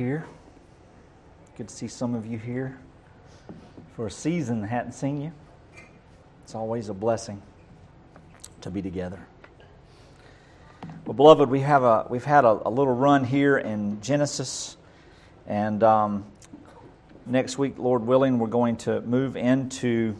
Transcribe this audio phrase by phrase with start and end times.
[0.00, 0.24] here.
[1.58, 2.78] Good to see some of you here.
[3.96, 5.30] For a season, hadn't seen you.
[6.42, 7.42] It's always a blessing
[8.62, 9.18] to be together.
[11.04, 14.78] Well, beloved, we have a, we've had a, a little run here in Genesis,
[15.46, 16.24] and um,
[17.26, 20.16] next week, Lord willing, we're going to move into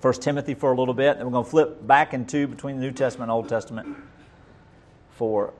[0.00, 2.82] 1 Timothy for a little bit, and we're going to flip back into between the
[2.82, 3.96] New Testament and Old Testament
[5.16, 5.52] for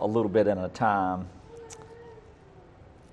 [0.00, 1.26] a little bit at a time.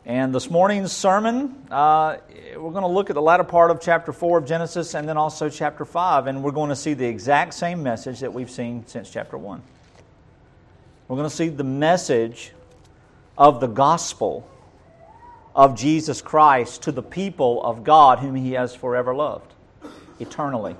[0.05, 2.17] And this morning's sermon, uh,
[2.57, 5.15] we're going to look at the latter part of chapter 4 of Genesis and then
[5.15, 8.85] also chapter 5, and we're going to see the exact same message that we've seen
[8.85, 9.61] since chapter 1.
[11.07, 12.51] We're going to see the message
[13.37, 14.45] of the gospel
[15.55, 19.53] of Jesus Christ to the people of God whom He has forever loved,
[20.19, 20.75] eternally.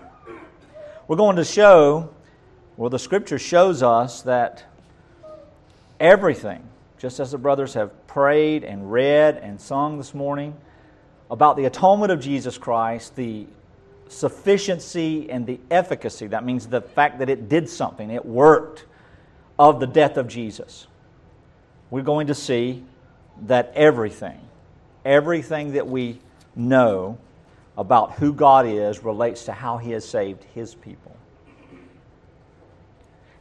[1.08, 2.14] We're going to show,
[2.76, 4.66] well, the scripture shows us that
[5.98, 6.68] everything
[7.04, 10.56] just as the brothers have prayed and read and sung this morning
[11.32, 13.48] about the atonement of Jesus Christ, the
[14.08, 18.86] sufficiency and the efficacy, that means the fact that it did something, it worked,
[19.58, 20.86] of the death of Jesus.
[21.90, 22.84] We're going to see
[23.48, 24.40] that everything,
[25.04, 26.20] everything that we
[26.56, 27.18] know
[27.76, 31.13] about who God is relates to how He has saved His people.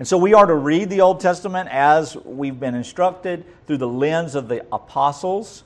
[0.02, 3.86] And so we are to read the Old Testament as we've been instructed through the
[3.86, 5.62] lens of the apostles,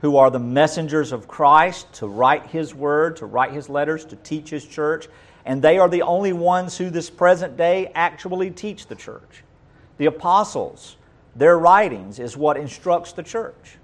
[0.00, 4.14] who are the messengers of Christ to write His word, to write His letters, to
[4.14, 5.08] teach His church.
[5.44, 9.42] And they are the only ones who, this present day, actually teach the church.
[9.98, 10.96] The apostles,
[11.34, 13.76] their writings is what instructs the church.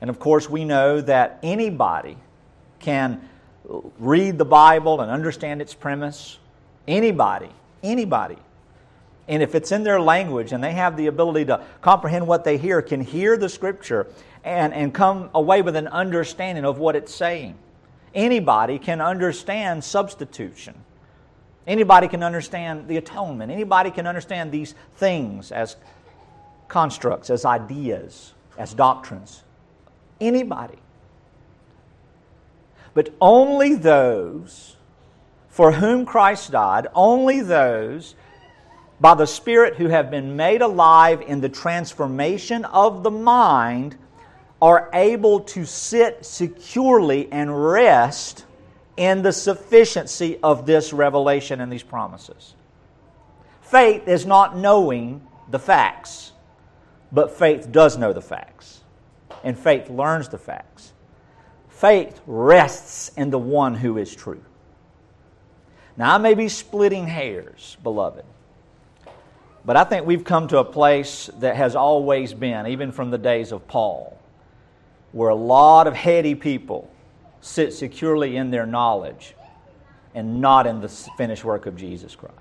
[0.00, 2.16] And of course, we know that anybody
[2.78, 3.28] can
[3.98, 6.38] read the Bible and understand its premise.
[6.88, 7.50] Anybody,
[7.82, 8.38] anybody
[9.28, 12.58] and if it's in their language and they have the ability to comprehend what they
[12.58, 14.06] hear, can hear the scripture
[14.44, 17.56] and, and come away with an understanding of what it's saying.
[18.14, 20.74] Anybody can understand substitution.
[21.66, 23.50] Anybody can understand the atonement.
[23.50, 25.76] Anybody can understand these things as
[26.68, 29.42] constructs, as ideas, as doctrines.
[30.20, 30.78] Anybody.
[32.94, 34.76] But only those
[35.48, 38.14] for whom Christ died, only those
[39.00, 43.96] by the Spirit who have been made alive in the transformation of the mind
[44.60, 48.44] are able to sit securely and rest
[48.96, 52.54] in the sufficiency of this revelation and these promises.
[53.60, 56.32] Faith is not knowing the facts,
[57.12, 58.80] but faith does know the facts,
[59.44, 60.92] and faith learns the facts.
[61.68, 64.42] Faith rests in the one who is true.
[65.98, 68.24] Now, I may be splitting hairs, beloved.
[69.66, 73.18] But I think we've come to a place that has always been, even from the
[73.18, 74.16] days of Paul,
[75.10, 76.88] where a lot of heady people
[77.40, 79.34] sit securely in their knowledge
[80.14, 82.36] and not in the finished work of Jesus Christ.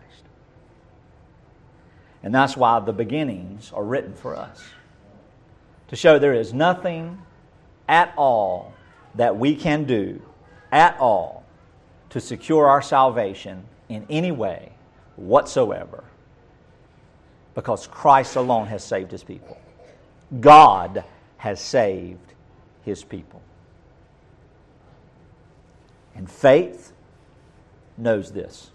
[2.22, 4.64] And that's why the beginnings are written for us
[5.88, 7.22] to show there is nothing
[7.88, 8.74] at all
[9.16, 10.22] that we can do
[10.72, 11.44] at all
[12.10, 14.72] to secure our salvation in any way
[15.16, 16.04] whatsoever
[17.56, 19.58] because Christ alone has saved his people.
[20.40, 21.04] God
[21.38, 22.34] has saved
[22.84, 23.42] his people.
[26.14, 26.94] And faith
[27.98, 28.70] knows this.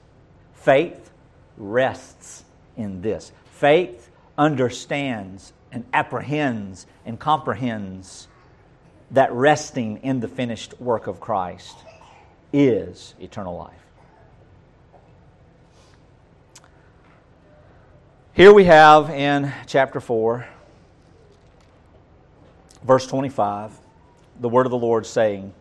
[0.54, 1.10] Faith
[1.56, 2.44] rests
[2.76, 3.32] in this.
[3.52, 8.28] Faith understands and apprehends and comprehends
[9.10, 11.76] that resting in the finished work of Christ
[12.52, 13.89] is eternal life.
[18.32, 20.46] Here we have in chapter 4,
[22.84, 23.72] verse 25,
[24.38, 25.52] the word of the Lord saying,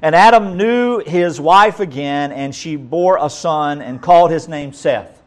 [0.00, 4.72] And Adam knew his wife again, and she bore a son and called his name
[4.72, 5.22] Seth.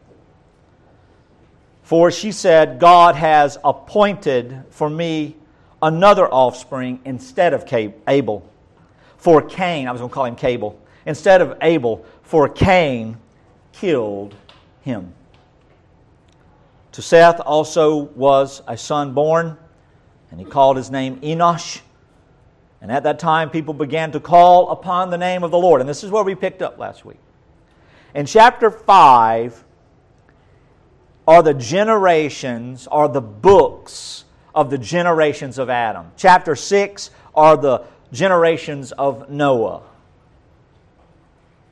[1.84, 5.36] For she said, God has appointed for me
[5.80, 7.64] another offspring instead of
[8.08, 8.44] Abel.
[9.18, 13.18] For Cain, I was going to call him Cable, instead of Abel, for Cain
[13.70, 14.34] killed
[14.82, 15.12] him.
[16.96, 19.58] To Seth also was a son born,
[20.30, 21.82] and he called his name Enosh.
[22.80, 25.82] And at that time, people began to call upon the name of the Lord.
[25.82, 27.18] And this is where we picked up last week.
[28.14, 29.62] In chapter 5
[31.28, 36.10] are the generations, are the books of the generations of Adam.
[36.16, 39.82] Chapter 6 are the generations of Noah.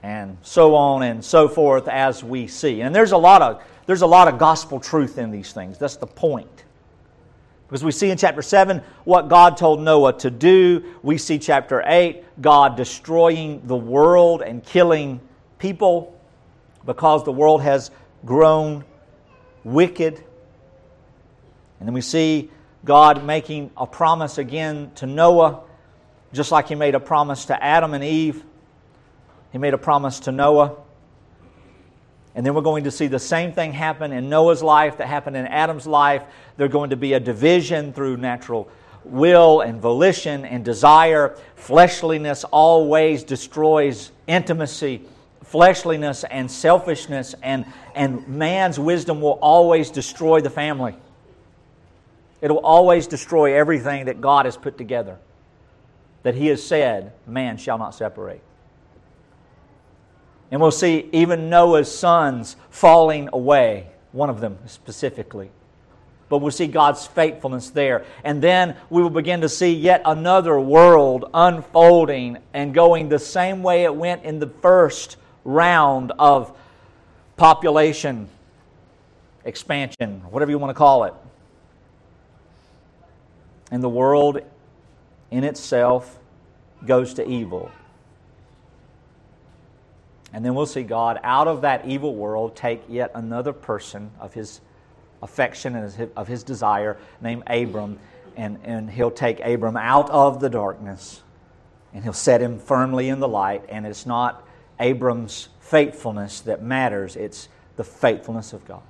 [0.03, 2.83] And so on and so forth as we see.
[2.83, 5.79] And there's a lot of there's a lot of gospel truth in these things.
[5.79, 6.65] That's the point.
[7.67, 10.85] Because we see in chapter 7 what God told Noah to do.
[11.03, 15.21] We see chapter 8, God destroying the world and killing
[15.59, 16.19] people
[16.85, 17.91] because the world has
[18.25, 18.85] grown
[19.65, 20.23] wicked.
[21.81, 22.51] And then we see
[22.85, 25.63] God making a promise again to Noah,
[26.33, 28.45] just like He made a promise to Adam and Eve.
[29.53, 30.77] He made a promise to Noah.
[32.35, 35.37] And then we're going to see the same thing happen in Noah's life that happened
[35.37, 36.25] in Adam's life.
[36.57, 38.69] There's going to be a division through natural
[39.05, 41.37] will and volition and desire.
[41.57, 45.03] Fleshliness always destroys intimacy.
[45.45, 50.97] Fleshliness and selfishness and, and man's wisdom will always destroy the family.
[52.41, 55.19] It'll always destroy everything that God has put together,
[56.25, 58.43] that He has said, man shall not separate.
[60.55, 65.51] And we'll see even Noah's sons falling away, one of them specifically.
[66.29, 68.05] But we'll see God's faithfulness there.
[68.23, 73.65] And then we will begin to see yet another world unfolding and going the same
[73.65, 76.57] way it went in the first round of
[77.37, 78.29] population
[79.45, 81.15] expansion, whatever you want to call it.
[83.73, 84.39] And the world
[85.33, 86.17] in itself
[86.87, 87.73] goes to evil.
[90.35, 94.35] And then we'll see God out of that evil world take yet another person of
[94.35, 94.61] his
[95.23, 98.01] affection and of his desire named Abram.
[98.37, 101.23] And, and he'll take Abram out of the darkness
[101.95, 103.65] and he'll set him firmly in the light.
[103.69, 104.45] And it's not
[104.81, 108.83] Abram's faithfulness that matters, it's the faithfulness of God.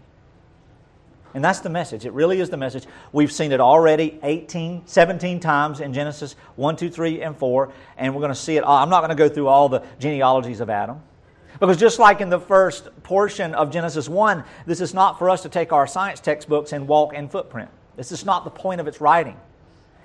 [1.35, 2.07] And that's the message.
[2.07, 2.87] It really is the message.
[3.13, 7.73] We've seen it already 18, 17 times in Genesis 1, 2, 3, and 4.
[7.99, 8.65] And we're going to see it.
[8.65, 8.79] All.
[8.79, 11.03] I'm not going to go through all the genealogies of Adam.
[11.61, 15.43] Because just like in the first portion of Genesis 1, this is not for us
[15.43, 17.71] to take our science textbooks and walk in footprint.
[17.97, 19.37] This is not the point of its writing.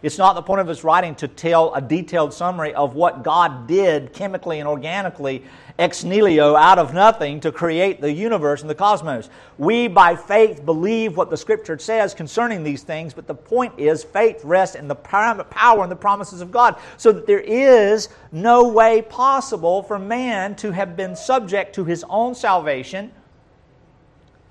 [0.02, 3.68] It's not the point of its writing to tell a detailed summary of what God
[3.68, 5.44] did chemically and organically
[5.78, 9.30] ex nihilo out of nothing to create the universe and the cosmos.
[9.58, 14.04] We, by faith, believe what the Scripture says concerning these things, but the point is
[14.04, 18.68] faith rests in the power and the promises of God, so that there is no
[18.68, 23.12] way possible for man to have been subject to his own salvation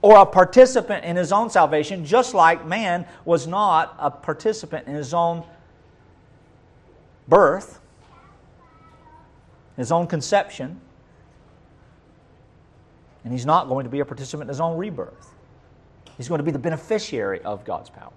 [0.01, 4.95] or a participant in his own salvation, just like man was not a participant in
[4.95, 5.43] his own
[7.27, 7.81] birth,
[9.77, 10.81] his own conception,
[13.25, 15.35] and he's not going to be a participant in his own rebirth.
[16.17, 18.13] He's going to be the beneficiary of God's power.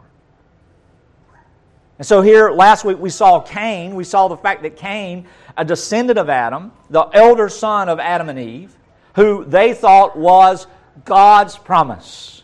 [1.97, 3.93] And so here, last week, we saw Cain.
[3.93, 8.29] We saw the fact that Cain, a descendant of Adam, the elder son of Adam
[8.29, 8.75] and Eve,
[9.15, 10.65] who they thought was
[11.05, 12.43] God's promise.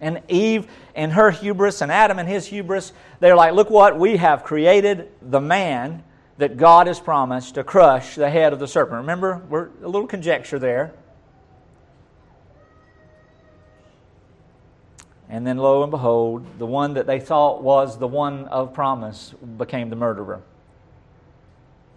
[0.00, 4.16] And Eve and her hubris and Adam and his hubris, they're like, look what, we
[4.16, 6.02] have created the man
[6.38, 8.98] that God has promised to crush the head of the serpent.
[8.98, 10.92] Remember, we're a little conjecture there.
[15.28, 19.34] And then lo and behold, the one that they thought was the one of promise
[19.56, 20.40] became the murderer.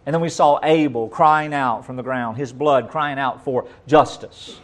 [0.05, 3.67] And then we saw Abel crying out from the ground, his blood crying out for
[3.85, 4.59] justice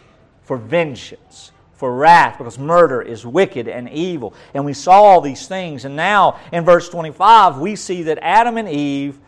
[0.45, 4.33] for vengeance, for wrath, because murder is wicked and evil.
[4.53, 5.83] And we saw all these things.
[5.83, 9.19] And now in verse 25, we see that Adam and Eve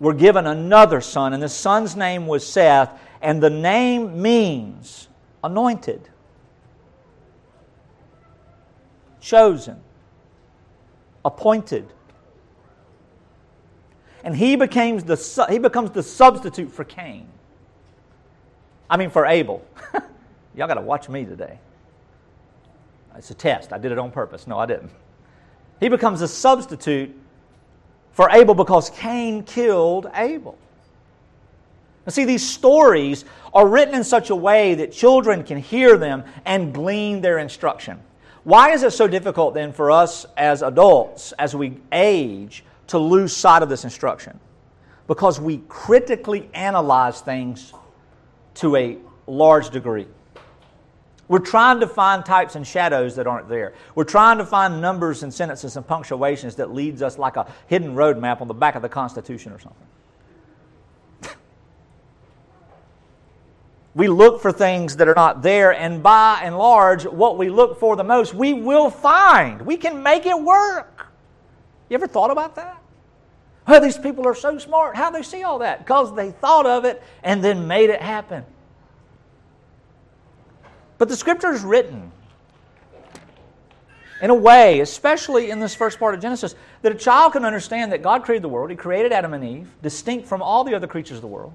[0.00, 5.08] were given another son, and the son's name was Seth, and the name means
[5.42, 6.08] anointed,
[9.20, 9.80] chosen,
[11.24, 11.92] appointed.
[14.22, 17.28] And he, became the, he becomes the substitute for Cain.
[18.88, 19.64] I mean, for Abel.
[20.58, 21.56] Y'all got to watch me today.
[23.16, 23.72] It's a test.
[23.72, 24.48] I did it on purpose.
[24.48, 24.90] No, I didn't.
[25.78, 27.16] He becomes a substitute
[28.10, 30.58] for Abel because Cain killed Abel.
[32.04, 33.24] Now, see, these stories
[33.54, 38.00] are written in such a way that children can hear them and glean their instruction.
[38.42, 43.32] Why is it so difficult then for us as adults, as we age, to lose
[43.36, 44.40] sight of this instruction?
[45.06, 47.72] Because we critically analyze things
[48.54, 48.98] to a
[49.28, 50.08] large degree.
[51.28, 53.74] We're trying to find types and shadows that aren't there.
[53.94, 57.94] We're trying to find numbers and sentences and punctuations that leads us like a hidden
[57.94, 59.86] road map on the back of the Constitution or something.
[63.94, 67.78] we look for things that are not there, and by and large, what we look
[67.78, 69.60] for the most, we will find.
[69.60, 71.08] We can make it work.
[71.90, 72.80] You ever thought about that?
[73.66, 74.96] Oh, these people are so smart.
[74.96, 75.80] How do they see all that?
[75.80, 78.44] Because they thought of it and then made it happen.
[80.98, 82.10] But the scripture is written
[84.20, 87.92] in a way, especially in this first part of Genesis, that a child can understand
[87.92, 88.70] that God created the world.
[88.70, 91.52] He created Adam and Eve, distinct from all the other creatures of the world.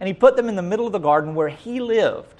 [0.00, 2.34] And He put them in the middle of the garden where He lived.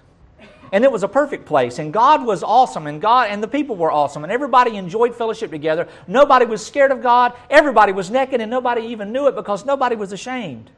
[0.71, 1.79] And it was a perfect place.
[1.79, 2.87] And God was awesome.
[2.87, 4.23] And God and the people were awesome.
[4.23, 5.89] And everybody enjoyed fellowship together.
[6.07, 7.33] Nobody was scared of God.
[7.49, 10.71] Everybody was naked, and nobody even knew it because nobody was ashamed.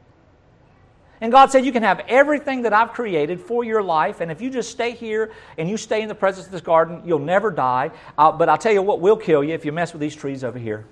[1.21, 4.41] And God said, You can have everything that I've created for your life, and if
[4.41, 7.51] you just stay here and you stay in the presence of this garden, you'll never
[7.51, 7.91] die.
[8.17, 10.43] Uh, but I'll tell you what will kill you if you mess with these trees
[10.43, 10.85] over here.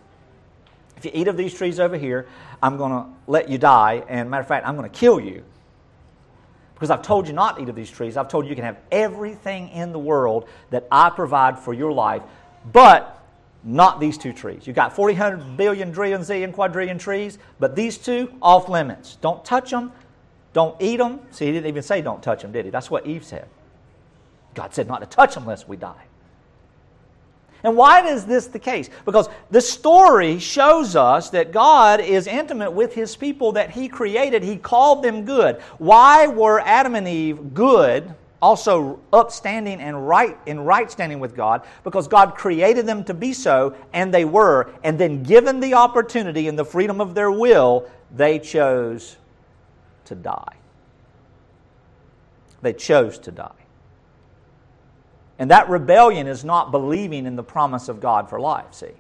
[0.96, 2.28] If you eat of these trees over here,
[2.62, 4.04] I'm going to let you die.
[4.08, 5.44] And matter of fact, I'm going to kill you.
[6.76, 8.16] Because I've told you not to eat of these trees.
[8.16, 11.92] I've told you you can have everything in the world that I provide for your
[11.92, 12.22] life,
[12.72, 13.20] but
[13.64, 14.68] not these two trees.
[14.68, 19.18] You've got 400 billion, trillion, zillion, quadrillion trees, but these two, off limits.
[19.22, 19.92] Don't touch them,
[20.54, 21.20] don't eat them.
[21.32, 22.72] See, he didn't even say don't touch them, did he?
[22.72, 23.48] That's what Eve said.
[24.56, 26.06] God said not to touch them lest we die.
[27.64, 28.90] And why is this the case?
[29.06, 34.44] Because the story shows us that God is intimate with his people that he created.
[34.44, 35.58] He called them good.
[35.78, 41.64] Why were Adam and Eve good, also upstanding and right in right standing with God?
[41.84, 44.72] Because God created them to be so, and they were.
[44.86, 49.18] And then given the opportunity and the freedom of their will, they chose
[50.10, 50.56] to die.
[52.62, 53.52] They chose to die.
[55.40, 58.92] And that rebellion is not believing in the promise of God for life, see.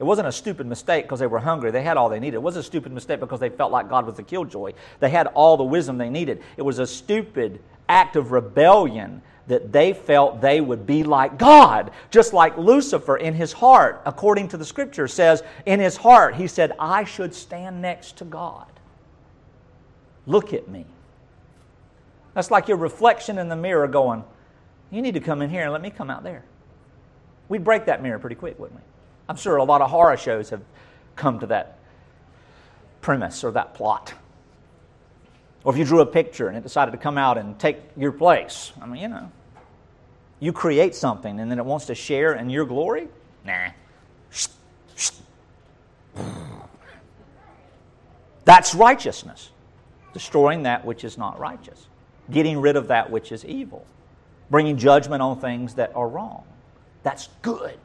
[0.00, 1.70] It wasn't a stupid mistake because they were hungry.
[1.70, 2.38] They had all they needed.
[2.38, 4.72] It was a stupid mistake because they felt like God was the killjoy.
[4.98, 6.42] They had all the wisdom they needed.
[6.56, 11.92] It was a stupid act of rebellion that they felt they would be like God.
[12.10, 16.48] Just like Lucifer in his heart, according to the scripture, says, in his heart, he
[16.48, 18.66] said, I should stand next to God.
[20.26, 20.86] Look at me.
[22.34, 24.24] That's like your reflection in the mirror going,
[24.90, 26.44] You need to come in here and let me come out there.
[27.48, 28.84] We'd break that mirror pretty quick, wouldn't we?
[29.28, 30.62] I'm sure a lot of horror shows have
[31.16, 31.78] come to that
[33.00, 34.14] premise or that plot.
[35.64, 38.12] Or if you drew a picture and it decided to come out and take your
[38.12, 39.30] place, I mean, you know.
[40.40, 43.08] You create something and then it wants to share in your glory?
[43.44, 43.68] Nah.
[48.44, 49.51] That's righteousness
[50.12, 51.86] destroying that which is not righteous,
[52.30, 53.86] getting rid of that which is evil,
[54.50, 56.44] bringing judgment on things that are wrong.
[57.02, 57.78] That's good.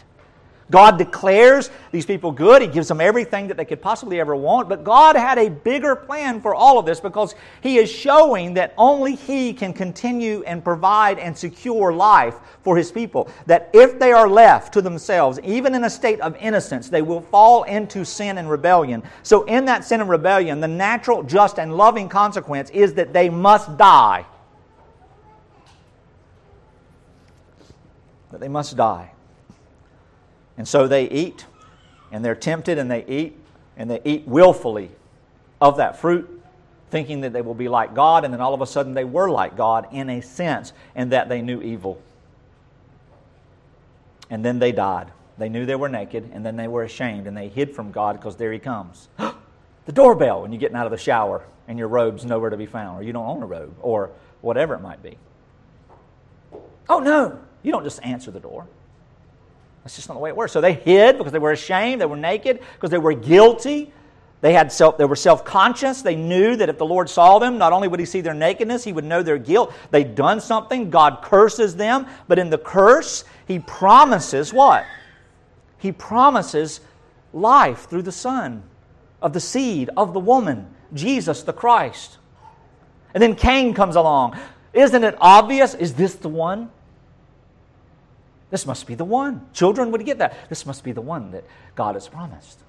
[0.69, 2.61] God declares these people good.
[2.61, 4.67] He gives them everything that they could possibly ever want.
[4.67, 8.73] But God had a bigger plan for all of this because He is showing that
[8.77, 13.29] only He can continue and provide and secure life for His people.
[13.45, 17.21] That if they are left to themselves, even in a state of innocence, they will
[17.21, 19.03] fall into sin and rebellion.
[19.23, 23.29] So, in that sin and rebellion, the natural, just, and loving consequence is that they
[23.29, 24.25] must die.
[28.31, 29.11] That they must die.
[30.57, 31.45] And so they eat,
[32.11, 33.37] and they're tempted, and they eat,
[33.77, 34.89] and they eat willfully
[35.61, 36.41] of that fruit,
[36.89, 39.29] thinking that they will be like God, and then all of a sudden they were
[39.29, 42.01] like God in a sense, and that they knew evil.
[44.29, 45.11] And then they died.
[45.37, 48.17] They knew they were naked, and then they were ashamed, and they hid from God
[48.17, 49.07] because there he comes.
[49.85, 52.65] the doorbell when you're getting out of the shower and your robe's nowhere to be
[52.65, 54.09] found, or you don't own a robe, or
[54.41, 55.17] whatever it might be.
[56.89, 58.65] Oh no, you don't just answer the door.
[59.87, 60.51] That's just not the way it works.
[60.51, 63.93] So they hid because they were ashamed, they were naked, because they were guilty.
[64.41, 66.01] They, had self, they were self conscious.
[66.01, 68.83] They knew that if the Lord saw them, not only would He see their nakedness,
[68.83, 69.73] He would know their guilt.
[69.91, 70.89] They'd done something.
[70.89, 72.05] God curses them.
[72.27, 74.85] But in the curse, He promises what?
[75.77, 76.81] He promises
[77.31, 78.63] life through the Son
[79.21, 82.17] of the seed of the woman, Jesus the Christ.
[83.13, 84.37] And then Cain comes along.
[84.73, 85.75] Isn't it obvious?
[85.75, 86.71] Is this the one?
[88.49, 89.45] This must be the one.
[89.53, 90.49] Children would get that.
[90.49, 91.43] This must be the one that
[91.75, 92.59] God has promised.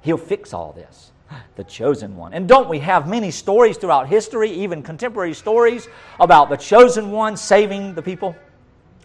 [0.00, 1.10] He'll fix all this.
[1.56, 2.34] The chosen one.
[2.34, 5.86] And don't we have many stories throughout history, even contemporary stories,
[6.18, 8.34] about the chosen one saving the people?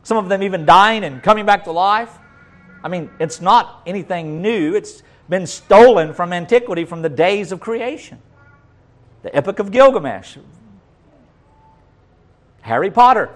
[0.03, 2.17] Some of them even dying and coming back to life.
[2.83, 7.59] I mean, it's not anything new, it's been stolen from antiquity from the days of
[7.59, 8.19] creation.
[9.23, 10.37] The Epic of Gilgamesh,
[12.61, 13.31] Harry Potter,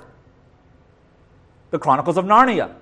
[1.72, 2.74] the Chronicles of Narnia.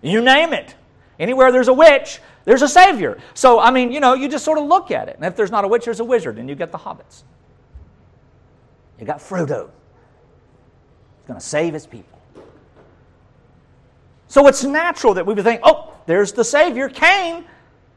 [0.00, 0.74] You name it.
[1.18, 3.18] Anywhere there's a witch, there's a savior.
[3.34, 5.16] So, I mean, you know, you just sort of look at it.
[5.16, 7.22] And if there's not a witch, there's a wizard, and you get the hobbits.
[8.98, 9.70] You got Frodo.
[11.18, 12.20] He's going to save his people.
[14.28, 17.44] So it's natural that we would think, oh, there's the Savior, Cain.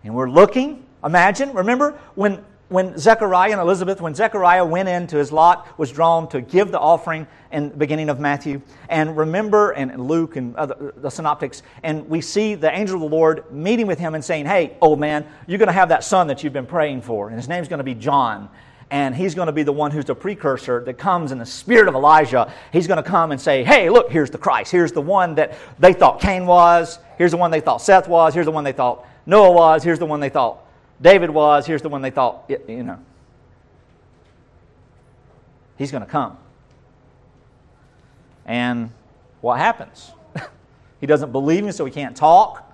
[0.03, 0.85] And we're looking.
[1.03, 6.27] Imagine, remember when when Zechariah and Elizabeth, when Zechariah went into his lot, was drawn
[6.29, 10.93] to give the offering in the beginning of Matthew, and remember, and Luke and other,
[10.97, 14.45] the synoptics, and we see the angel of the Lord meeting with him and saying,
[14.45, 17.37] Hey, old man, you're going to have that son that you've been praying for, and
[17.37, 18.49] his name's going to be John.
[18.91, 21.87] And he's going to be the one who's the precursor that comes in the spirit
[21.87, 22.53] of Elijah.
[22.71, 24.71] He's going to come and say, Hey, look, here's the Christ.
[24.71, 26.99] Here's the one that they thought Cain was.
[27.17, 28.35] Here's the one they thought Seth was.
[28.35, 29.83] Here's the one they thought Noah was.
[29.83, 30.64] Here's the one they thought
[31.01, 31.65] David was.
[31.65, 32.99] Here's the one they thought, you know.
[35.77, 36.37] He's going to come.
[38.45, 38.91] And
[39.41, 40.11] what happens?
[41.01, 42.65] he doesn't believe me, so he can't talk.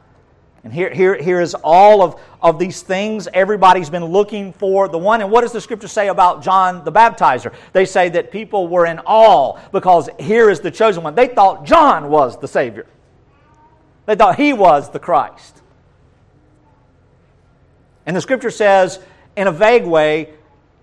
[0.64, 4.98] And here, here, here is all of, of these things everybody's been looking for the
[4.98, 5.22] one.
[5.22, 7.52] And what does the scripture say about John the baptizer?
[7.74, 11.16] They say that people were in awe because here is the chosen one.
[11.16, 12.86] They thought John was the Savior,
[14.06, 15.61] they thought he was the Christ.
[18.06, 19.00] And the scripture says,
[19.36, 20.34] in a vague way,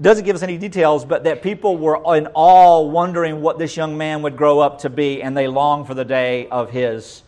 [0.01, 3.99] doesn't give us any details, but that people were in awe, wondering what this young
[3.99, 7.23] man would grow up to be, and they longed for the day of his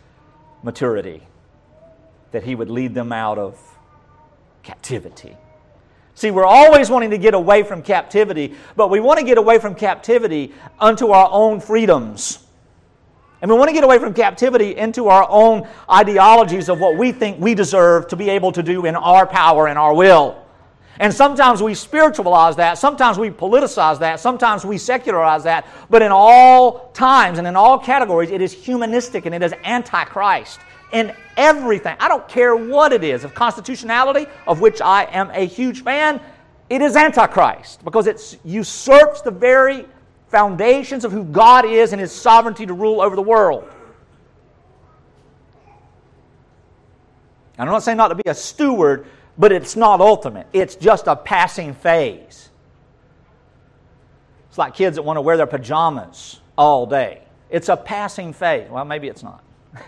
[0.63, 1.23] maturity,
[2.31, 3.59] that he would lead them out of
[4.63, 5.37] captivity.
[6.15, 9.59] See, we're always wanting to get away from captivity, but we want to get away
[9.59, 12.47] from captivity unto our own freedoms.
[13.43, 17.11] And we want to get away from captivity into our own ideologies of what we
[17.13, 20.37] think we deserve to be able to do in our power and our will.
[20.99, 26.13] And sometimes we spiritualize that, sometimes we politicize that, sometimes we secularize that, but in
[26.13, 30.61] all times and in all categories, it is humanistic and it is antichrist
[30.93, 31.97] in everything.
[32.01, 36.21] I don't care what it is, of constitutionality, of which I am a huge fan,
[36.69, 39.87] it is antichrist because it usurps the very
[40.31, 43.69] foundations of who God is and His sovereignty to rule over the world.
[47.59, 49.07] I'm not saying not to be a steward,
[49.37, 50.47] but it's not ultimate.
[50.53, 52.49] It's just a passing phase.
[54.49, 57.23] It's like kids that want to wear their pajamas all day.
[57.51, 58.71] It's a passing phase.
[58.71, 59.45] Well, maybe it's not.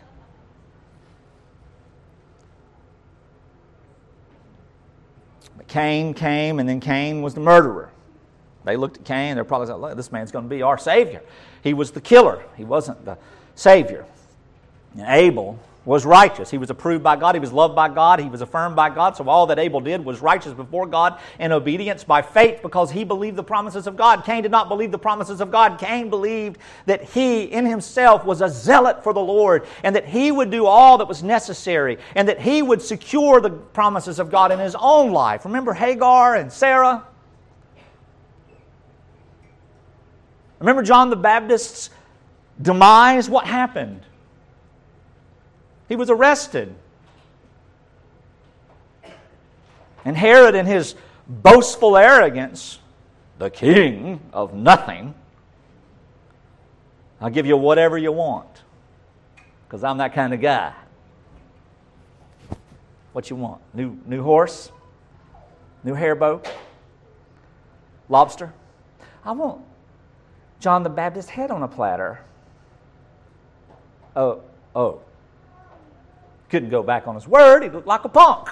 [5.56, 7.90] but Cain came, and then Cain was the murderer.
[8.64, 11.22] They looked at Cain, they're probably like, this man's going to be our Savior.
[11.62, 13.18] He was the killer, he wasn't the
[13.54, 14.06] Savior.
[14.94, 16.50] And Abel was righteous.
[16.50, 17.34] He was approved by God.
[17.34, 18.20] He was loved by God.
[18.20, 19.16] He was affirmed by God.
[19.16, 23.02] So all that Abel did was righteous before God in obedience by faith because he
[23.02, 24.24] believed the promises of God.
[24.24, 25.78] Cain did not believe the promises of God.
[25.78, 30.30] Cain believed that he in himself was a zealot for the Lord and that he
[30.30, 34.52] would do all that was necessary and that he would secure the promises of God
[34.52, 35.44] in his own life.
[35.44, 37.04] Remember Hagar and Sarah?
[40.62, 41.90] Remember John the Baptist's
[42.60, 43.28] demise?
[43.28, 44.02] What happened?
[45.88, 46.72] He was arrested.
[50.04, 50.94] And Herod, in his
[51.26, 52.78] boastful arrogance,
[53.40, 55.14] the king of nothing,
[57.20, 58.62] I'll give you whatever you want
[59.66, 60.72] because I'm that kind of guy.
[63.14, 63.60] What you want?
[63.74, 64.70] New, new horse?
[65.82, 66.40] New hair bow?
[68.08, 68.52] Lobster?
[69.24, 69.62] I want
[70.62, 72.20] John the Baptist's head on a platter.
[74.14, 74.42] Oh,
[74.76, 75.00] oh.
[76.50, 77.64] Couldn't go back on his word.
[77.64, 78.48] He looked like a punk.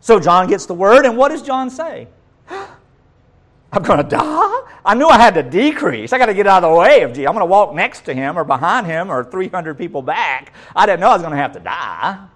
[0.00, 2.08] So John gets the word, and what does John say?
[2.50, 4.62] I'm going to die?
[4.84, 6.12] I knew I had to decrease.
[6.12, 7.28] I got to get out of the way of Jesus.
[7.28, 10.52] I'm going to walk next to him or behind him or 300 people back.
[10.74, 12.26] I didn't know I was going to have to die.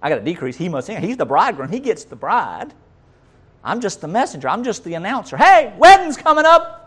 [0.00, 0.56] I got to decrease.
[0.56, 1.68] He must He's the bridegroom.
[1.68, 2.72] He gets the bride.
[3.62, 4.48] I'm just the messenger.
[4.48, 5.36] I'm just the announcer.
[5.36, 6.81] Hey, wedding's coming up.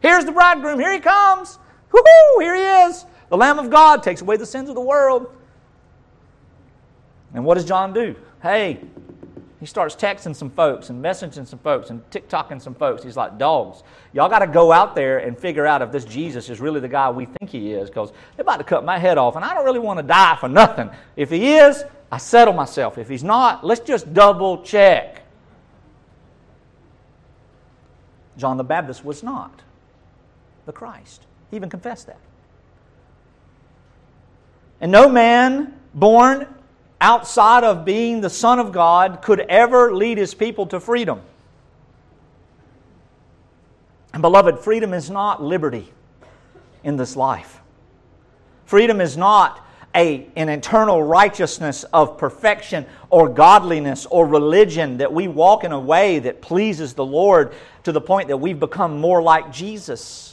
[0.00, 0.78] Here's the bridegroom.
[0.78, 1.58] Here he comes.
[1.92, 2.42] Woohoo!
[2.42, 3.04] Here he is.
[3.28, 5.34] The Lamb of God takes away the sins of the world.
[7.34, 8.16] And what does John do?
[8.42, 8.80] Hey,
[9.60, 13.04] he starts texting some folks and messaging some folks and TikToking some folks.
[13.04, 13.82] He's like, dogs,
[14.12, 16.88] y'all got to go out there and figure out if this Jesus is really the
[16.88, 19.54] guy we think he is because they're about to cut my head off and I
[19.54, 20.90] don't really want to die for nothing.
[21.14, 22.98] If he is, I settle myself.
[22.98, 25.22] If he's not, let's just double check.
[28.38, 29.60] John the Baptist was not
[30.70, 31.26] the Christ.
[31.50, 32.20] He even confessed that.
[34.80, 36.46] And no man born
[37.00, 41.22] outside of being the Son of God could ever lead his people to freedom.
[44.12, 45.92] And beloved, freedom is not liberty
[46.84, 47.60] in this life.
[48.64, 55.26] Freedom is not a, an internal righteousness of perfection or godliness or religion that we
[55.26, 59.20] walk in a way that pleases the Lord to the point that we've become more
[59.20, 60.29] like Jesus.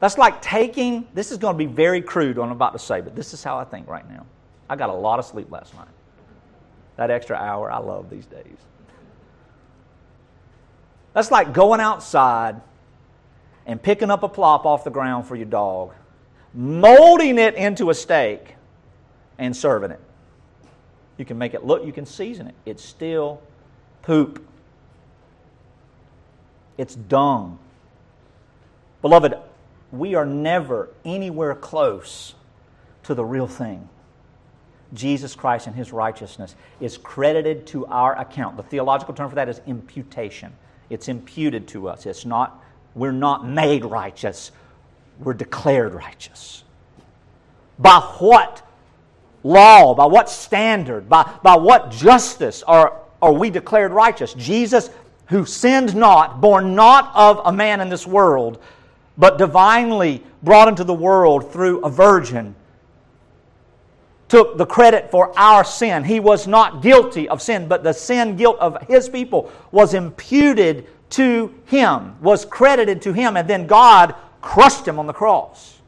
[0.00, 3.02] That's like taking, this is going to be very crude what I'm about to say,
[3.02, 4.26] but this is how I think right now.
[4.68, 5.88] I got a lot of sleep last night.
[6.96, 8.56] That extra hour, I love these days.
[11.12, 12.60] That's like going outside
[13.66, 15.92] and picking up a plop off the ground for your dog,
[16.54, 18.56] molding it into a steak,
[19.38, 20.00] and serving it.
[21.18, 22.54] You can make it look, you can season it.
[22.64, 23.42] It's still
[24.02, 24.46] poop.
[26.78, 27.58] It's dung.
[29.02, 29.34] Beloved,
[29.92, 32.34] we are never anywhere close
[33.04, 33.88] to the real thing.
[34.92, 38.56] Jesus Christ and his righteousness is credited to our account.
[38.56, 40.52] The theological term for that is imputation.
[40.88, 42.06] It's imputed to us.
[42.06, 42.62] It's not,
[42.94, 44.50] we're not made righteous,
[45.20, 46.64] we're declared righteous.
[47.78, 48.66] By what
[49.42, 54.34] law, by what standard, by, by what justice are, are we declared righteous?
[54.34, 54.90] Jesus,
[55.26, 58.60] who sinned not, born not of a man in this world,
[59.20, 62.54] but divinely brought into the world through a virgin,
[64.28, 66.02] took the credit for our sin.
[66.02, 70.86] He was not guilty of sin, but the sin guilt of his people was imputed
[71.10, 75.80] to him, was credited to him, and then God crushed him on the cross.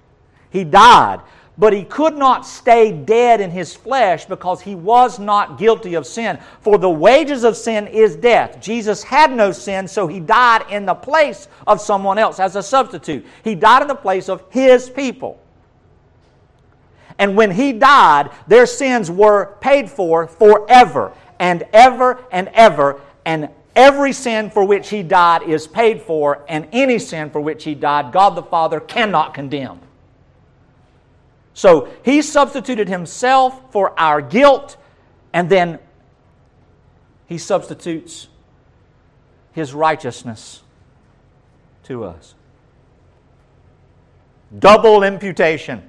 [0.51, 1.21] He died
[1.59, 6.07] but he could not stay dead in his flesh because he was not guilty of
[6.07, 6.39] sin.
[6.61, 8.59] For the wages of sin is death.
[8.61, 12.63] Jesus had no sin, so he died in the place of someone else as a
[12.63, 13.27] substitute.
[13.45, 15.39] He died in the place of his people.
[17.19, 23.01] And when he died, their sins were paid for forever and ever and ever.
[23.27, 27.65] And every sin for which he died is paid for, and any sin for which
[27.65, 29.81] he died, God the Father cannot condemn.
[31.55, 34.77] So he substituted himself for our guilt,
[35.33, 35.79] and then
[37.27, 38.29] he substitutes
[39.53, 40.63] his righteousness
[41.85, 42.35] to us.
[44.59, 45.83] Double imputation.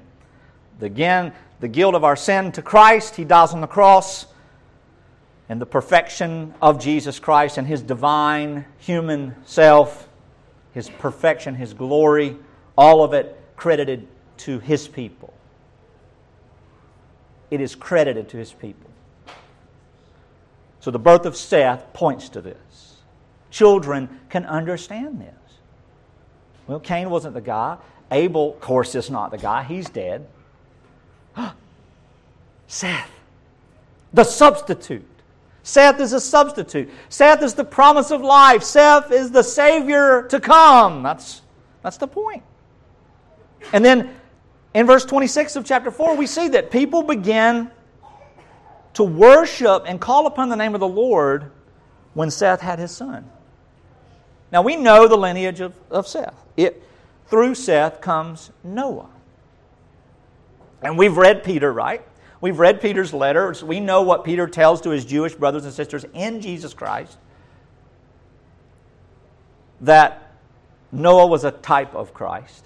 [0.82, 4.26] Again, the guilt of our sin to Christ, he dies on the cross,
[5.47, 10.10] and the perfection of Jesus Christ and his divine human self,
[10.73, 12.38] his perfection, his glory,
[12.78, 15.34] all of it credited to his people
[17.53, 18.89] it is credited to his people.
[20.79, 22.97] So the birth of Seth points to this.
[23.51, 25.59] Children can understand this.
[26.65, 27.77] Well, Cain wasn't the guy.
[28.09, 29.61] Abel, of course, is not the guy.
[29.61, 30.27] He's dead.
[32.67, 33.11] Seth,
[34.11, 35.05] the substitute.
[35.61, 36.89] Seth is a substitute.
[37.09, 38.63] Seth is the promise of life.
[38.63, 41.03] Seth is the Savior to come.
[41.03, 41.43] That's,
[41.83, 42.41] that's the point.
[43.73, 44.09] And then
[44.73, 47.71] in verse 26 of chapter 4, we see that people began
[48.93, 51.51] to worship and call upon the name of the Lord
[52.13, 53.29] when Seth had his son.
[54.51, 56.36] Now we know the lineage of, of Seth.
[56.57, 56.83] It,
[57.27, 59.09] through Seth comes Noah.
[60.81, 62.03] And we've read Peter, right?
[62.41, 63.63] We've read Peter's letters.
[63.63, 67.17] We know what Peter tells to his Jewish brothers and sisters in Jesus Christ
[69.81, 70.33] that
[70.91, 72.65] Noah was a type of Christ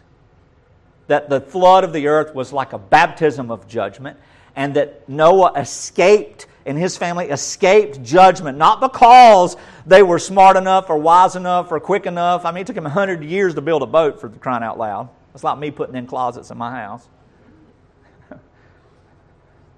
[1.07, 4.17] that the flood of the earth was like a baptism of judgment,
[4.55, 10.89] and that Noah escaped and his family escaped judgment, not because they were smart enough
[10.89, 12.43] or wise enough or quick enough.
[12.43, 15.07] I mean, it took them 100 years to build a boat for crying out loud.
[15.33, 17.07] It's like me putting in closets in my house.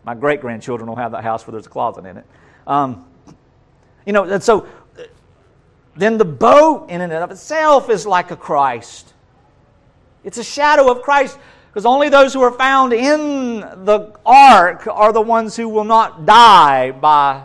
[0.03, 2.25] my great grandchildren will have that house where there's a closet in it.
[2.65, 3.05] Um,
[4.05, 4.67] you know, and so
[5.95, 9.13] then the boat in and of itself is like a Christ.
[10.23, 15.13] It's a shadow of Christ because only those who are found in the ark are
[15.13, 17.43] the ones who will not die by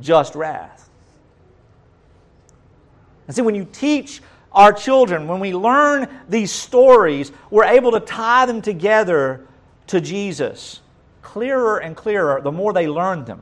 [0.00, 0.88] just wrath.
[3.26, 8.00] And see, when you teach our children, when we learn these stories, we're able to
[8.00, 9.46] tie them together
[9.88, 10.80] to Jesus
[11.22, 13.40] clearer and clearer the more they learn them.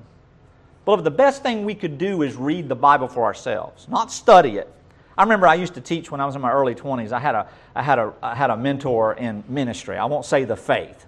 [0.85, 4.59] Beloved, the best thing we could do is read the Bible for ourselves, not study
[4.59, 4.71] it.
[5.19, 7.11] I remember I used to teach when I was in my early 20s.
[7.11, 9.97] I had a, I had a, I had a mentor in ministry.
[9.97, 11.07] I won't say the faith,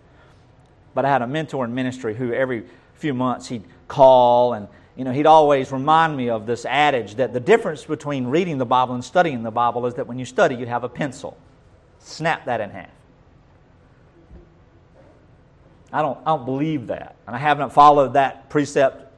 [0.95, 5.05] but I had a mentor in ministry who every few months he'd call and you
[5.05, 8.95] know, he'd always remind me of this adage that the difference between reading the Bible
[8.95, 11.39] and studying the Bible is that when you study, you have a pencil.
[12.01, 12.91] Snap that in half.
[15.93, 17.15] I don't, I don't believe that.
[17.27, 19.11] And I haven't followed that precept,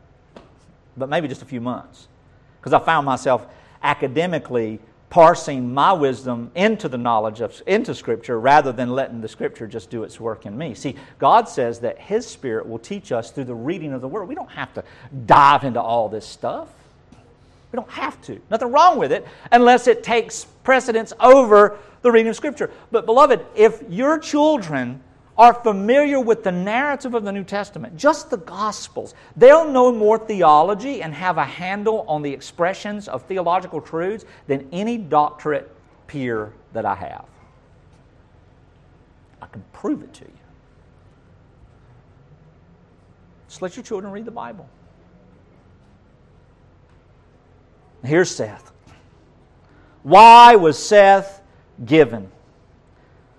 [0.96, 2.06] but maybe just a few months.
[2.60, 3.46] Because I found myself
[3.82, 4.80] academically
[5.12, 9.90] parsing my wisdom into the knowledge of into scripture rather than letting the scripture just
[9.90, 10.72] do its work in me.
[10.72, 14.24] See god says that his spirit will teach us through the reading of the word.
[14.24, 14.84] We don't have to
[15.26, 16.68] dive into all this stuff.
[17.72, 18.40] We don't have to.
[18.50, 22.70] Nothing wrong with it unless it takes precedence over the reading of scripture.
[22.90, 25.02] But beloved if your children
[25.38, 30.18] are familiar with the narrative of the New Testament, just the Gospels, they'll know more
[30.18, 35.74] theology and have a handle on the expressions of theological truths than any doctorate
[36.06, 37.24] peer that I have.
[39.40, 40.30] I can prove it to you.
[43.48, 44.68] Just let your children read the Bible.
[48.04, 48.72] Here's Seth.
[50.02, 51.40] Why was Seth
[51.84, 52.30] given?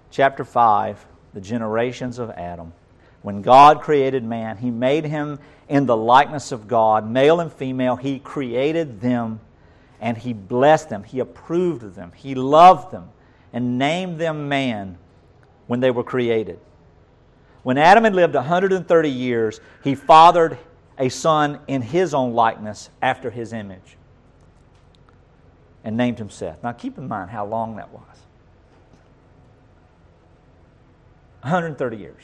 [0.09, 2.73] Chapter 5 the generations of Adam.
[3.21, 7.95] When God created man, He made him in the likeness of God, male and female.
[7.95, 9.39] He created them
[10.01, 11.03] and He blessed them.
[11.03, 12.11] He approved of them.
[12.15, 13.09] He loved them
[13.53, 14.97] and named them man
[15.67, 16.59] when they were created.
[17.63, 20.57] When Adam had lived 130 years, he fathered
[20.97, 23.97] a son in his own likeness after his image
[25.83, 26.61] and named him Seth.
[26.61, 28.22] Now keep in mind how long that was.
[31.43, 32.23] 130 years.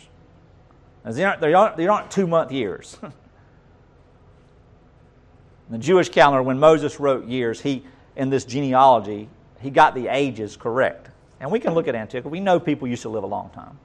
[1.06, 2.98] They aren't, they aren't, aren't two month years.
[5.70, 7.84] the Jewish calendar, when Moses wrote years, he,
[8.16, 9.30] in this genealogy,
[9.60, 11.10] he got the ages correct.
[11.40, 12.30] And we can look at antiquity.
[12.30, 13.78] We know people used to live a long time.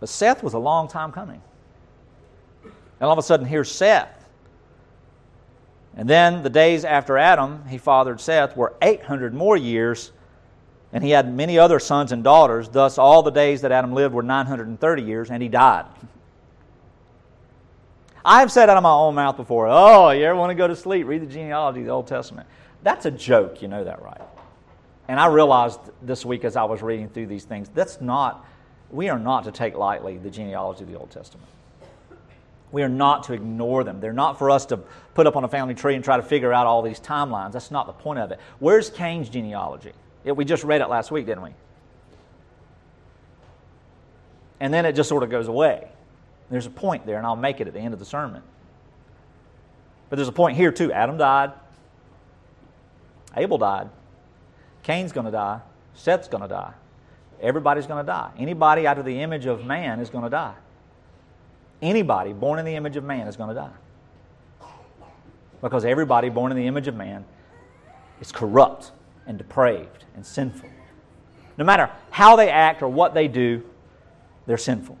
[0.00, 1.42] But Seth was a long time coming.
[2.64, 4.26] And all of a sudden, here's Seth.
[5.96, 10.12] And then the days after Adam, he fathered Seth, were 800 more years
[10.92, 12.68] and he had many other sons and daughters.
[12.68, 15.86] Thus, all the days that Adam lived were 930 years, and he died.
[18.24, 20.76] I've said out of my own mouth before, oh, you ever want to go to
[20.76, 21.06] sleep?
[21.06, 22.48] Read the genealogy of the Old Testament.
[22.82, 24.20] That's a joke, you know that, right?
[25.08, 28.46] And I realized this week as I was reading through these things, that's not,
[28.90, 31.48] we are not to take lightly the genealogy of the Old Testament.
[32.72, 34.00] We are not to ignore them.
[34.00, 34.76] They're not for us to
[35.14, 37.52] put up on a family tree and try to figure out all these timelines.
[37.52, 38.38] That's not the point of it.
[38.60, 39.92] Where's Cain's genealogy?
[40.24, 41.50] It, we just read it last week, didn't we?
[44.60, 45.88] And then it just sort of goes away.
[46.50, 48.42] There's a point there, and I'll make it at the end of the sermon.
[50.08, 50.92] But there's a point here, too.
[50.92, 51.52] Adam died.
[53.36, 53.88] Abel died.
[54.82, 55.60] Cain's going to die.
[55.94, 56.74] Seth's going to die.
[57.40, 58.32] Everybody's going to die.
[58.38, 60.54] Anybody out of the image of man is going to die.
[61.80, 63.70] Anybody born in the image of man is going to die.
[65.62, 67.24] Because everybody born in the image of man
[68.20, 68.92] is corrupt
[69.26, 70.68] and depraved and sinful.
[71.56, 73.62] No matter how they act or what they do,
[74.46, 74.96] they're sinful.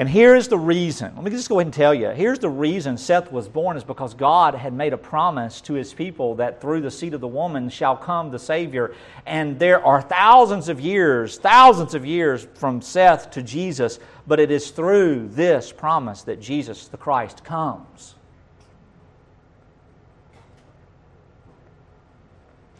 [0.00, 1.14] And here's the reason.
[1.14, 2.08] Let me just go ahead and tell you.
[2.08, 5.92] Here's the reason Seth was born is because God had made a promise to his
[5.92, 8.94] people that through the seed of the woman shall come the Savior.
[9.26, 14.50] And there are thousands of years, thousands of years from Seth to Jesus, but it
[14.50, 18.14] is through this promise that Jesus the Christ comes.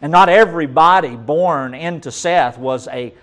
[0.03, 3.15] And not everybody born into Seth was a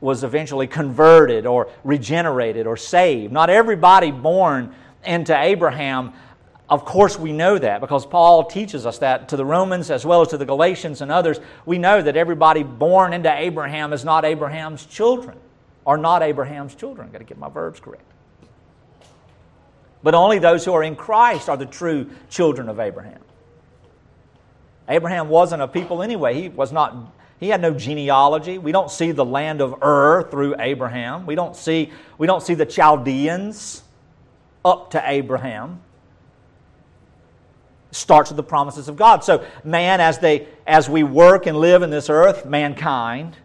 [0.00, 3.32] was eventually converted or regenerated or saved.
[3.32, 6.12] Not everybody born into Abraham
[6.72, 10.22] of course, we know that because Paul teaches us that to the Romans as well
[10.22, 11.38] as to the Galatians and others.
[11.66, 15.36] We know that everybody born into Abraham is not Abraham's children,
[15.84, 17.08] or not Abraham's children.
[17.08, 18.10] I've got to get my verbs correct.
[20.02, 23.20] But only those who are in Christ are the true children of Abraham.
[24.92, 26.40] Abraham wasn't a people anyway.
[26.40, 26.94] He was not
[27.42, 28.58] he had no genealogy.
[28.58, 31.26] We don't see the land of Ur through Abraham.
[31.26, 33.82] We don't see, we don't see the Chaldeans
[34.64, 35.80] up to Abraham.
[37.90, 39.24] Starts with the promises of God.
[39.24, 43.36] So man, as they as we work and live in this earth, mankind,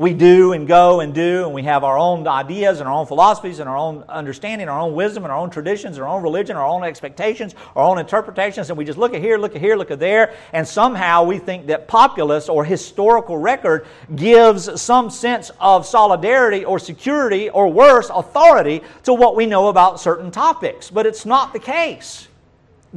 [0.00, 3.04] we do and go and do, and we have our own ideas and our own
[3.04, 6.56] philosophies and our own understanding, our own wisdom and our own traditions, our own religion,
[6.56, 9.76] our own expectations, our own interpretations, and we just look at here, look at here,
[9.76, 13.86] look at there, and somehow we think that populace or historical record
[14.16, 20.00] gives some sense of solidarity or security or worse, authority to what we know about
[20.00, 20.88] certain topics.
[20.88, 22.26] But it's not the case.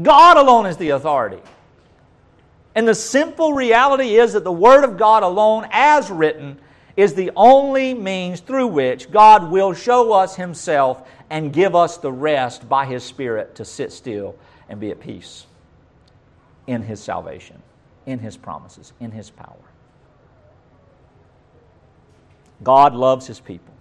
[0.02, 1.42] God alone is the authority.
[2.76, 6.60] And the simple reality is that the Word of God alone, as written,
[6.96, 12.12] is the only means through which God will show us Himself and give us the
[12.12, 14.36] rest by His Spirit to sit still
[14.70, 15.46] and be at peace
[16.68, 17.62] in His salvation,
[18.06, 19.56] in His promises, in His power.
[22.62, 23.74] God loves His people.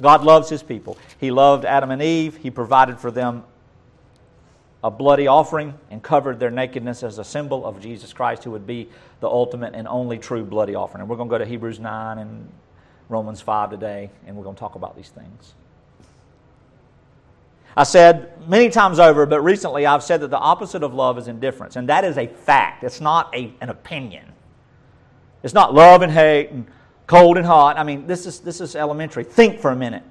[0.00, 0.98] God loves His people.
[1.18, 3.44] He loved Adam and Eve, He provided for them
[4.84, 8.66] a bloody offering and covered their nakedness as a symbol of Jesus Christ, who would
[8.66, 11.00] be the ultimate and only true bloody offering.
[11.00, 12.52] And we're going to go to Hebrews 9 and
[13.08, 15.54] Romans 5 today, and we're going to talk about these things.
[17.74, 21.28] I said many times over, but recently I've said that the opposite of love is
[21.28, 22.84] indifference, and that is a fact.
[22.84, 24.32] It's not a, an opinion.
[25.42, 26.66] It's not love and hate and
[27.06, 27.78] cold and hot.
[27.78, 29.24] I mean, this is, this is elementary.
[29.24, 30.02] Think for a minute.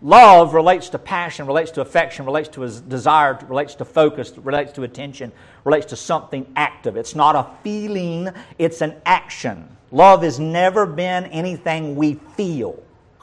[0.00, 4.84] Love relates to passion, relates to affection, relates to desire, relates to focus, relates to
[4.84, 5.32] attention,
[5.64, 6.96] relates to something active.
[6.96, 9.76] It's not a feeling, it's an action.
[9.90, 12.80] Love has never been anything we feel.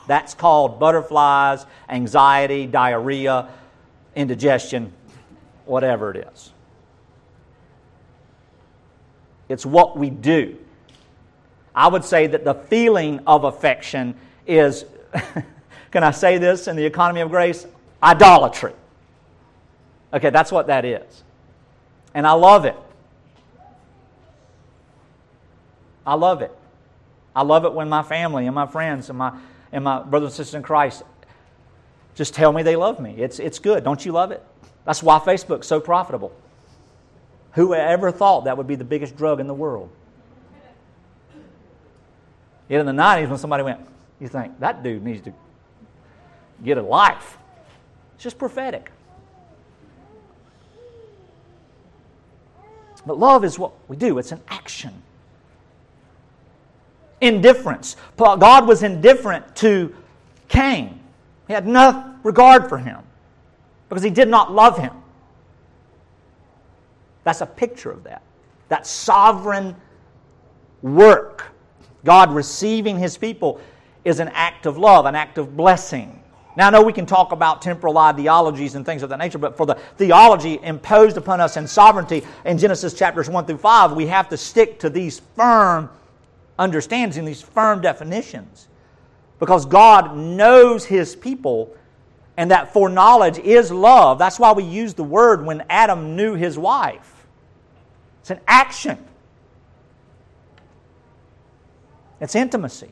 [0.08, 3.50] That's called butterflies, anxiety, diarrhea,
[4.16, 4.92] indigestion,
[5.66, 6.52] whatever it is.
[9.48, 10.58] It's what we do.
[11.74, 14.16] I would say that the feeling of affection
[14.48, 14.86] is,
[15.96, 17.66] can I say this in the economy of grace?
[18.04, 18.74] Idolatry.
[20.14, 21.24] Okay, that's what that is.
[22.14, 22.76] And I love it.
[26.06, 26.52] I love it.
[27.34, 29.40] I love it when my family and my friends and my,
[29.72, 31.02] and my brothers and sisters in Christ
[32.14, 33.16] just tell me they love me.
[33.18, 33.86] It's, it's good.
[33.86, 34.44] Don't you love it?
[34.84, 36.36] That's why Facebook's so profitable.
[37.54, 39.90] Who ever thought that would be the biggest drug in the world?
[42.68, 43.80] Yet in the 90s, when somebody went,
[44.20, 45.34] you think, that dude needs to
[46.63, 47.38] get a life.
[48.15, 48.91] It's just prophetic.
[53.06, 54.94] But love is what we do, it's an action.
[57.22, 57.96] Indifference.
[58.18, 59.96] God was indifferent to
[60.48, 61.00] Cain.
[61.48, 63.00] He had no regard for him
[63.89, 64.94] because he did not love him.
[67.24, 68.22] That's a picture of that.
[68.70, 69.76] That sovereign
[70.82, 71.46] work,
[72.04, 73.60] God receiving his people,
[74.04, 76.22] is an act of love, an act of blessing.
[76.58, 79.58] Now, I know we can talk about temporal ideologies and things of that nature, but
[79.58, 84.08] for the theology imposed upon us in sovereignty in Genesis chapters 1 through 5, we
[84.08, 85.89] have to stick to these firm
[86.58, 88.68] understandings, these firm definitions.
[89.39, 91.76] Because God knows His people,
[92.38, 94.20] and that foreknowledge is love.
[94.20, 97.26] That's why we use the word when Adam knew his wife.
[98.22, 98.98] It's an action,
[102.20, 102.91] it's intimacy.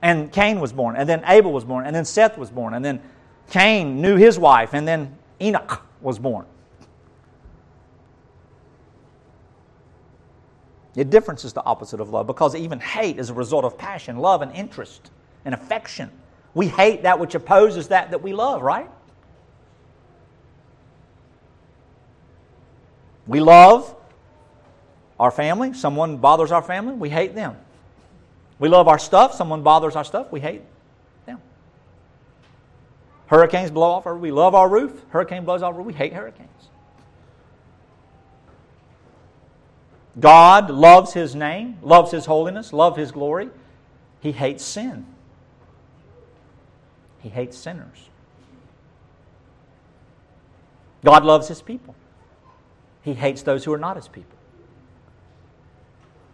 [0.00, 2.84] And Cain was born, and then Abel was born, and then Seth was born, and
[2.84, 3.00] then
[3.50, 6.46] Cain knew his wife, and then Enoch was born.
[10.94, 14.42] Indifference is the opposite of love because even hate is a result of passion, love,
[14.42, 15.10] and interest
[15.44, 16.10] and affection.
[16.54, 18.90] We hate that which opposes that that we love, right?
[23.28, 23.94] We love
[25.20, 25.72] our family.
[25.72, 27.56] Someone bothers our family, we hate them.
[28.58, 29.34] We love our stuff.
[29.34, 30.62] Someone bothers our stuff, we hate
[31.26, 31.40] them.
[33.26, 34.22] Hurricanes blow off our roof.
[34.22, 35.04] We love our roof.
[35.10, 35.86] Hurricane blows off our roof.
[35.86, 36.48] We hate hurricanes.
[40.18, 43.50] God loves His name, loves His holiness, loves His glory.
[44.20, 45.06] He hates sin.
[47.20, 48.08] He hates sinners.
[51.04, 51.94] God loves His people.
[53.02, 54.37] He hates those who are not His people.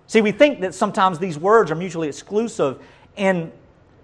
[0.07, 2.79] See, we think that sometimes these words are mutually exclusive.
[3.17, 3.53] In,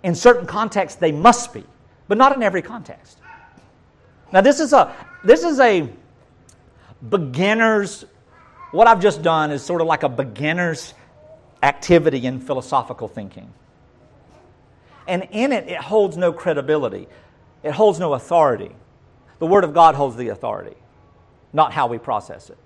[0.03, 1.65] in certain contexts, they must be,
[2.09, 3.19] but not in every context.
[4.33, 5.89] Now, this is a, this is a
[7.09, 8.05] beginner's,
[8.71, 10.95] what I've just done is sort of like a beginner's
[11.63, 13.53] activity in philosophical thinking.
[15.09, 17.09] And in it, it holds no credibility,
[17.63, 18.71] it holds no authority.
[19.39, 20.77] The Word of God holds the authority,
[21.53, 22.59] not how we process it.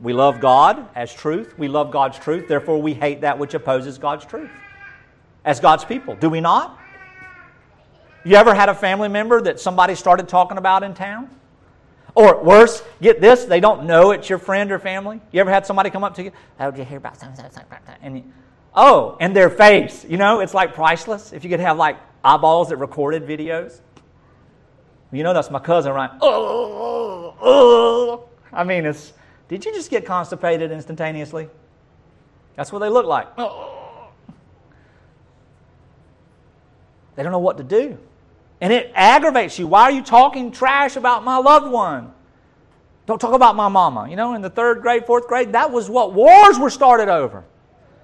[0.00, 1.56] We love God as truth.
[1.58, 2.48] We love God's truth.
[2.48, 4.50] Therefore, we hate that which opposes God's truth
[5.44, 6.16] as God's people.
[6.16, 6.78] Do we not?
[8.24, 11.30] You ever had a family member that somebody started talking about in town?
[12.14, 15.20] Or worse, get this, they don't know it's your friend or family.
[15.32, 16.32] You ever had somebody come up to you?
[16.58, 17.44] How did you hear about something?
[18.02, 18.24] And you,
[18.74, 20.06] oh, and their face.
[20.08, 21.32] You know, it's like priceless.
[21.32, 23.80] If you could have like eyeballs that recorded videos.
[25.12, 26.10] You know, that's my cousin, right?
[26.20, 27.36] Oh, oh.
[27.40, 28.28] oh.
[28.52, 29.12] I mean, it's
[29.48, 31.48] did you just get constipated instantaneously?
[32.56, 33.28] That's what they look like.
[33.36, 34.08] Oh.
[37.16, 37.98] They don't know what to do.
[38.60, 39.66] And it aggravates you.
[39.66, 42.12] Why are you talking trash about my loved one?
[43.06, 44.08] Don't talk about my mama.
[44.08, 47.44] You know, in the third grade, fourth grade, that was what wars were started over.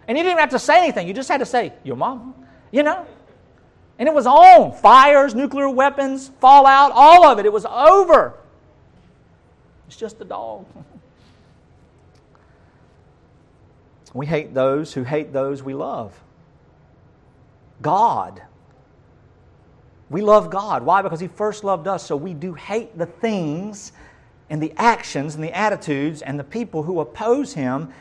[0.06, 1.08] And you didn't even have to say anything.
[1.08, 2.34] You just had to say, your mama.
[2.70, 3.06] You know?
[3.98, 4.72] And it was on.
[4.72, 7.46] Fires, nuclear weapons, fallout, all of it.
[7.46, 8.34] It was over.
[9.86, 10.66] It's just a dog.
[14.12, 16.18] We hate those who hate those we love.
[17.82, 18.42] God.
[20.08, 20.82] We love God.
[20.82, 21.02] Why?
[21.02, 23.92] Because He first loved us, so we do hate the things
[24.50, 27.92] and the actions and the attitudes and the people who oppose Him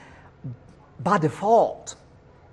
[0.99, 1.95] by default.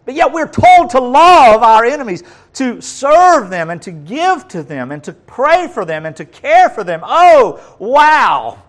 [0.04, 2.22] But yet we're told to love our enemies,
[2.54, 6.24] to serve them, and to give to them, and to pray for them, and to
[6.24, 7.00] care for them.
[7.02, 8.62] Oh, wow!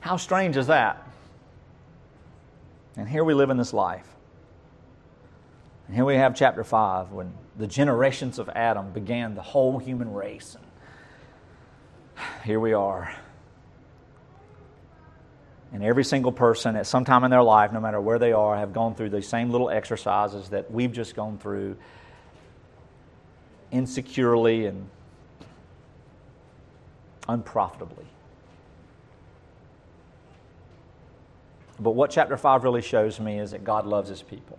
[0.00, 1.03] How strange is that?
[2.96, 4.06] And here we live in this life.
[5.86, 10.12] And here we have chapter 5 when the generations of Adam began the whole human
[10.12, 10.56] race.
[10.56, 10.64] And
[12.44, 13.14] here we are.
[15.72, 18.56] And every single person at some time in their life, no matter where they are,
[18.56, 21.76] have gone through these same little exercises that we've just gone through
[23.72, 24.88] insecurely and
[27.28, 28.06] unprofitably.
[31.80, 34.58] But what chapter 5 really shows me is that God loves his people.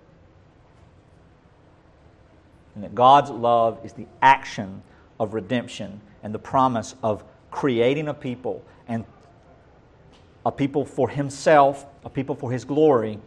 [2.76, 4.82] And that God's love is the action
[5.20, 9.06] of redemption and the promise of creating a people and
[10.46, 13.18] a people for himself, a people for his glory.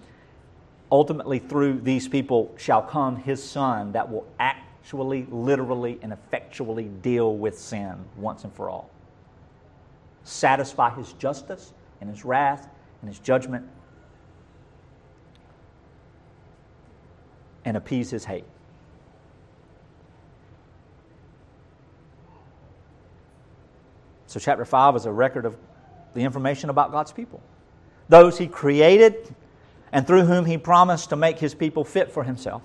[0.93, 7.36] Ultimately, through these people shall come his son that will actually, literally, and effectually deal
[7.36, 8.91] with sin once and for all.
[10.24, 12.68] Satisfy his justice and his wrath
[13.01, 13.66] and his judgment,
[17.65, 18.45] and appease his hate.
[24.29, 25.57] So, chapter 5 is a record of
[26.13, 27.43] the information about God's people.
[28.11, 29.35] Those He created
[29.91, 32.63] and through whom He promised to make His people fit for Himself.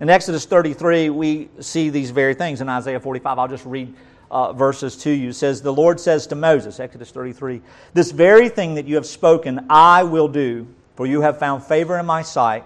[0.00, 2.60] In Exodus 33, we see these very things.
[2.60, 3.92] In Isaiah 45, I'll just read
[4.30, 5.30] uh, verses to you.
[5.30, 7.60] It says, The Lord says to Moses, Exodus 33,
[7.92, 11.98] This very thing that you have spoken, I will do, for you have found favor
[11.98, 12.64] in my sight,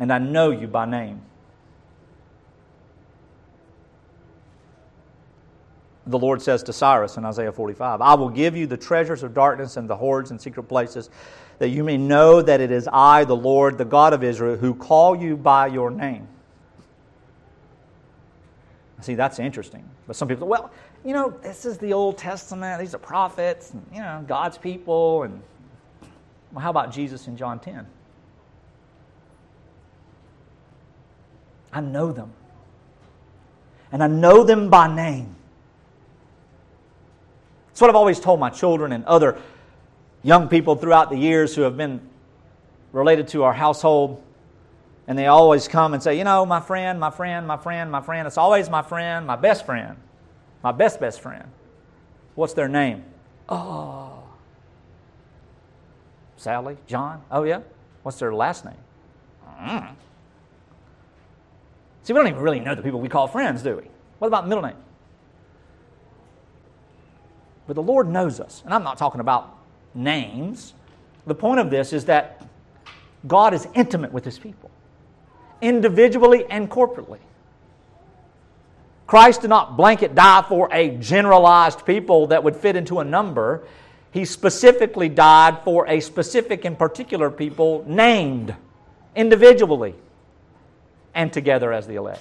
[0.00, 1.22] and I know you by name.
[6.10, 9.34] the Lord says to Cyrus in Isaiah 45 I will give you the treasures of
[9.34, 11.10] darkness and the hoards and secret places,
[11.58, 14.74] that you may know that it is I, the Lord, the God of Israel, who
[14.74, 16.26] call you by your name.
[19.02, 19.88] See, that's interesting.
[20.06, 20.70] But some people, well,
[21.06, 22.78] you know, this is the Old Testament.
[22.80, 25.22] These are prophets, and, you know, God's people.
[25.22, 25.40] And
[26.52, 27.86] well, how about Jesus in John 10?
[31.72, 32.32] I know them.
[33.92, 35.34] And I know them by name.
[37.70, 39.38] It's what I've always told my children and other
[40.22, 42.00] young people throughout the years who have been
[42.92, 44.22] related to our household.
[45.06, 48.00] And they always come and say, You know, my friend, my friend, my friend, my
[48.00, 48.26] friend.
[48.26, 49.96] It's always my friend, my best friend,
[50.62, 51.48] my best, best friend.
[52.34, 53.04] What's their name?
[53.48, 54.22] Oh.
[56.36, 56.76] Sally?
[56.86, 57.22] John?
[57.30, 57.60] Oh, yeah?
[58.02, 58.74] What's their last name?
[59.60, 59.94] Mm.
[62.10, 63.84] See, we don't even really know the people we call friends, do we?
[64.18, 64.74] What about middle name?
[67.68, 68.62] But the Lord knows us.
[68.64, 69.56] And I'm not talking about
[69.94, 70.74] names.
[71.28, 72.44] The point of this is that
[73.28, 74.72] God is intimate with his people,
[75.62, 77.20] individually and corporately.
[79.06, 83.62] Christ did not blanket die for a generalized people that would fit into a number.
[84.10, 88.56] He specifically died for a specific and particular people named
[89.14, 89.94] individually
[91.14, 92.20] and together as the elect.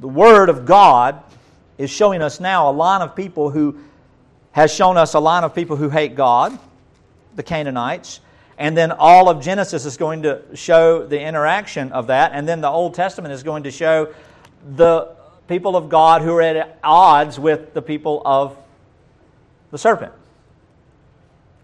[0.00, 1.22] The Word of God
[1.78, 3.78] is showing us now a line of people who
[4.52, 6.58] has shown us a line of people who hate God,
[7.34, 8.20] the Canaanites,
[8.58, 12.60] and then all of Genesis is going to show the interaction of that, and then
[12.60, 14.14] the Old Testament is going to show
[14.76, 15.14] the
[15.46, 18.56] people of God who are at odds with the people of
[19.70, 20.12] the serpent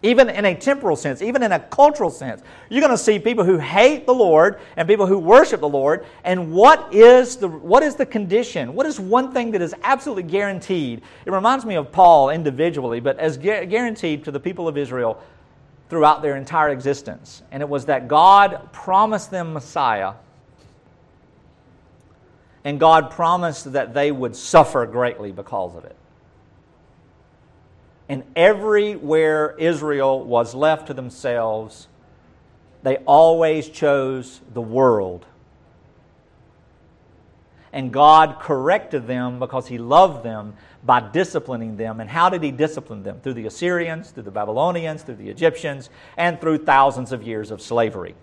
[0.03, 2.43] even in a temporal sense, even in a cultural sense.
[2.69, 6.05] You're going to see people who hate the Lord and people who worship the Lord.
[6.25, 8.75] And what is the, what is the condition?
[8.75, 11.03] What is one thing that is absolutely guaranteed?
[11.25, 15.23] It reminds me of Paul individually, but as guaranteed to the people of Israel
[15.89, 17.43] throughout their entire existence.
[17.53, 20.15] And it was that God promised them Messiah.
[22.65, 25.97] And God promised that they would suffer greatly because of it.
[28.09, 31.89] And everywhere Israel was left to themselves,
[32.83, 35.25] they always chose the world.
[37.73, 42.01] And God corrected them because He loved them by disciplining them.
[42.01, 43.21] And how did He discipline them?
[43.21, 47.63] Through the Assyrians, through the Babylonians, through the Egyptians, and through thousands of years of
[47.63, 48.15] slavery,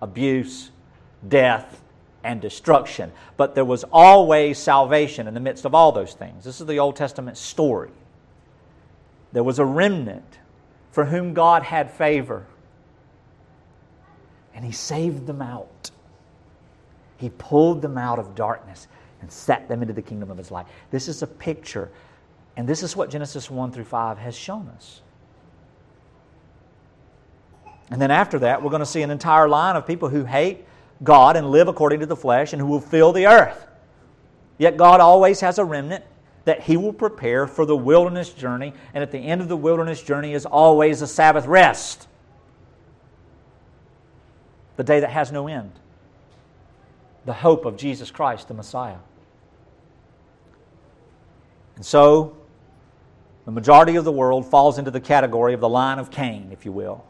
[0.00, 0.70] abuse,
[1.28, 1.82] death,
[2.24, 3.12] and destruction.
[3.36, 6.44] But there was always salvation in the midst of all those things.
[6.44, 7.90] This is the Old Testament story
[9.32, 10.38] there was a remnant
[10.90, 12.46] for whom God had favor.
[14.54, 15.90] And He saved them out.
[17.16, 18.88] He pulled them out of darkness
[19.20, 20.66] and set them into the kingdom of His light.
[20.90, 21.90] This is a picture,
[22.56, 25.02] and this is what Genesis 1 through 5 has shown us.
[27.90, 30.64] And then after that, we're going to see an entire line of people who hate
[31.02, 33.66] God and live according to the flesh and who will fill the earth.
[34.58, 36.04] Yet God always has a remnant
[36.44, 40.02] that He will prepare for the wilderness journey, and at the end of the wilderness
[40.02, 42.08] journey is always a Sabbath rest.
[44.76, 45.72] The day that has no end.
[47.26, 48.96] The hope of Jesus Christ, the Messiah.
[51.76, 52.36] And so,
[53.44, 56.64] the majority of the world falls into the category of the line of Cain, if
[56.64, 57.04] you will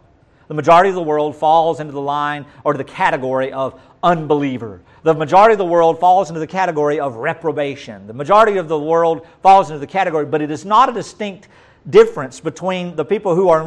[0.51, 4.81] the majority of the world falls into the line or the category of unbeliever.
[5.05, 8.09] The majority of the world falls into the category of reprobation.
[8.09, 11.47] The majority of the world falls into the category, but it is not a distinct
[11.89, 13.67] difference between the people who are in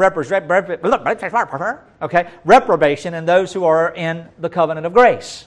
[2.02, 5.46] okay, reprobation and those who are in the covenant of grace.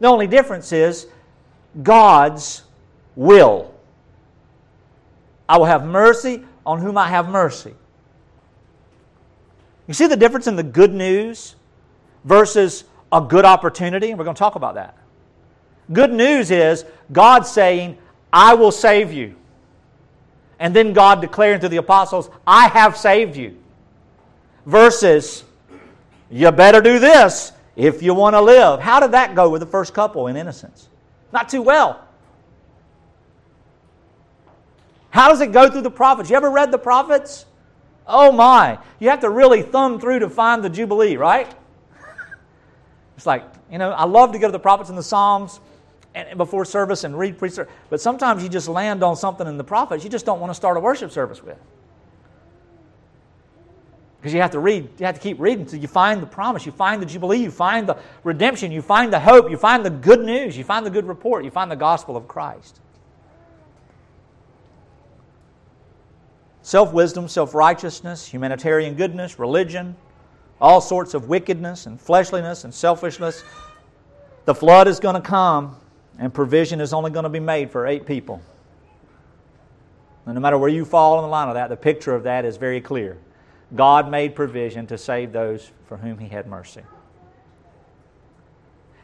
[0.00, 1.06] The only difference is
[1.82, 2.64] God's
[3.16, 3.74] will.
[5.48, 7.74] I will have mercy on whom I have mercy.
[9.90, 11.56] You see the difference in the good news
[12.22, 14.10] versus a good opportunity?
[14.10, 14.96] And we're going to talk about that.
[15.92, 17.98] Good news is God saying,
[18.32, 19.34] I will save you.
[20.60, 23.58] And then God declaring to the apostles, I have saved you.
[24.64, 25.42] Versus,
[26.30, 28.78] you better do this if you want to live.
[28.78, 30.88] How did that go with the first couple in innocence?
[31.32, 32.06] Not too well.
[35.10, 36.30] How does it go through the prophets?
[36.30, 37.46] You ever read the prophets?
[38.10, 41.52] Oh my, you have to really thumb through to find the Jubilee, right?
[43.16, 45.60] it's like, you know, I love to go to the prophets and the Psalms
[46.14, 47.36] and before service and read
[47.88, 50.54] but sometimes you just land on something in the prophets you just don't want to
[50.54, 51.58] start a worship service with.
[54.20, 56.66] Because you have to read, you have to keep reading until you find the promise,
[56.66, 59.90] you find the Jubilee, you find the redemption, you find the hope, you find the
[59.90, 62.80] good news, you find the good report, you find the gospel of Christ.
[66.62, 69.96] Self wisdom, self righteousness, humanitarian goodness, religion,
[70.60, 73.44] all sorts of wickedness and fleshliness and selfishness.
[74.44, 75.76] The flood is going to come,
[76.18, 78.42] and provision is only going to be made for eight people.
[80.26, 82.44] And no matter where you fall in the line of that, the picture of that
[82.44, 83.16] is very clear.
[83.74, 86.82] God made provision to save those for whom He had mercy.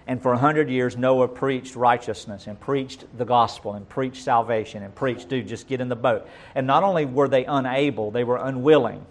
[0.06, 4.84] And for a hundred years, Noah preached righteousness and preached the gospel and preached salvation
[4.84, 6.28] and preached, dude, just get in the boat.
[6.54, 9.04] And not only were they unable, they were unwilling.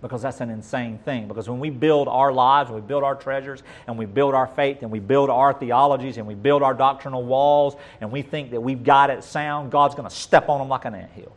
[0.00, 1.28] Because that's an insane thing.
[1.28, 4.78] Because when we build our lives, we build our treasures, and we build our faith,
[4.82, 8.60] and we build our theologies, and we build our doctrinal walls, and we think that
[8.60, 11.32] we've got it sound, God's going to step on them like an ant hill.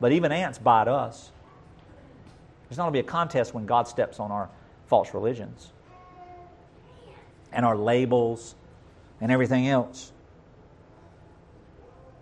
[0.00, 1.30] But even ants bite us.
[2.68, 4.48] There's not going to be a contest when God steps on our
[4.88, 5.70] false religions
[7.52, 8.54] and our labels
[9.20, 10.12] and everything else.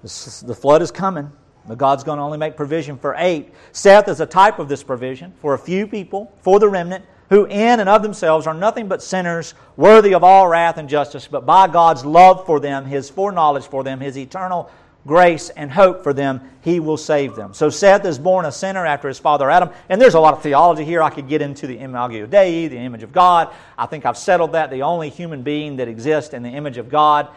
[0.02, 1.32] The flood is coming,
[1.66, 3.52] but God's going to only make provision for eight.
[3.72, 7.46] Seth is a type of this provision for a few people, for the remnant, who
[7.46, 11.46] in and of themselves are nothing but sinners, worthy of all wrath and justice, but
[11.46, 14.70] by God's love for them, His foreknowledge for them, His eternal
[15.06, 17.52] grace and hope for them, he will save them.
[17.52, 19.70] So Seth is born a sinner after his father Adam.
[19.88, 21.02] And there's a lot of theology here.
[21.02, 23.52] I could get into the imago Dei, the image of God.
[23.76, 24.70] I think I've settled that.
[24.70, 27.28] The only human being that exists in the image of God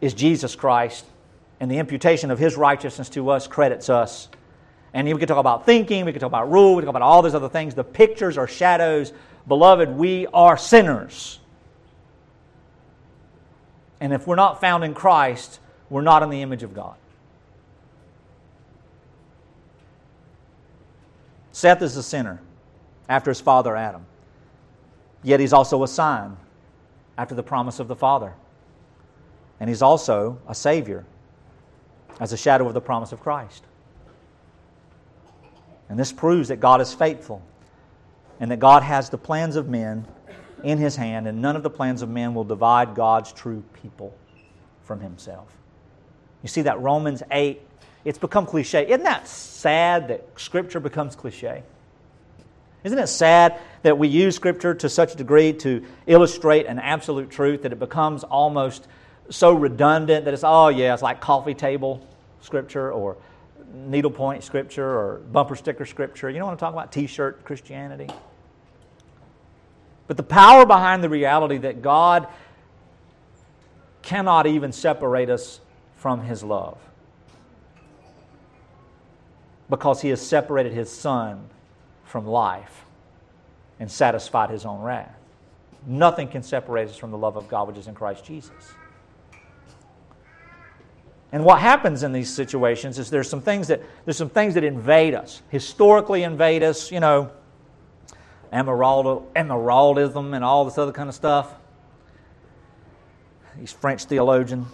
[0.00, 1.06] is Jesus Christ.
[1.58, 4.28] And the imputation of his righteousness to us credits us.
[4.92, 7.02] And we can talk about thinking, we can talk about rule, we can talk about
[7.02, 7.74] all those other things.
[7.74, 9.12] The pictures are shadows.
[9.46, 11.38] Beloved, we are sinners.
[14.00, 15.60] And if we're not found in Christ,
[15.90, 16.94] we're not in the image of God.
[21.52, 22.40] Seth is a sinner
[23.08, 24.06] after his father Adam.
[25.22, 26.36] Yet he's also a sign
[27.18, 28.32] after the promise of the Father.
[29.58, 31.04] And he's also a Savior
[32.18, 33.64] as a shadow of the promise of Christ.
[35.90, 37.42] And this proves that God is faithful
[38.38, 40.06] and that God has the plans of men
[40.62, 44.14] in his hand, and none of the plans of men will divide God's true people
[44.82, 45.48] from himself.
[46.42, 47.60] You see that Romans 8,
[48.04, 48.86] it's become cliche.
[48.86, 51.62] Isn't that sad that Scripture becomes cliche?
[52.82, 57.30] Isn't it sad that we use Scripture to such a degree to illustrate an absolute
[57.30, 58.86] truth that it becomes almost
[59.28, 62.06] so redundant that it's, oh, yeah, it's like coffee table
[62.40, 63.18] Scripture or
[63.74, 66.30] needlepoint Scripture or bumper sticker Scripture.
[66.30, 66.90] You know what I'm talking about?
[66.90, 68.08] T shirt Christianity.
[70.06, 72.26] But the power behind the reality that God
[74.02, 75.60] cannot even separate us
[76.00, 76.78] from his love.
[79.68, 81.44] Because he has separated his son
[82.04, 82.86] from life
[83.78, 85.14] and satisfied his own wrath.
[85.86, 88.72] Nothing can separate us from the love of God which is in Christ Jesus.
[91.32, 94.64] And what happens in these situations is there's some things that there's some things that
[94.64, 97.30] invade us, historically invade us, you know,
[98.50, 101.54] emerald, Amyraldism and all this other kind of stuff.
[103.58, 104.66] He's French theologian.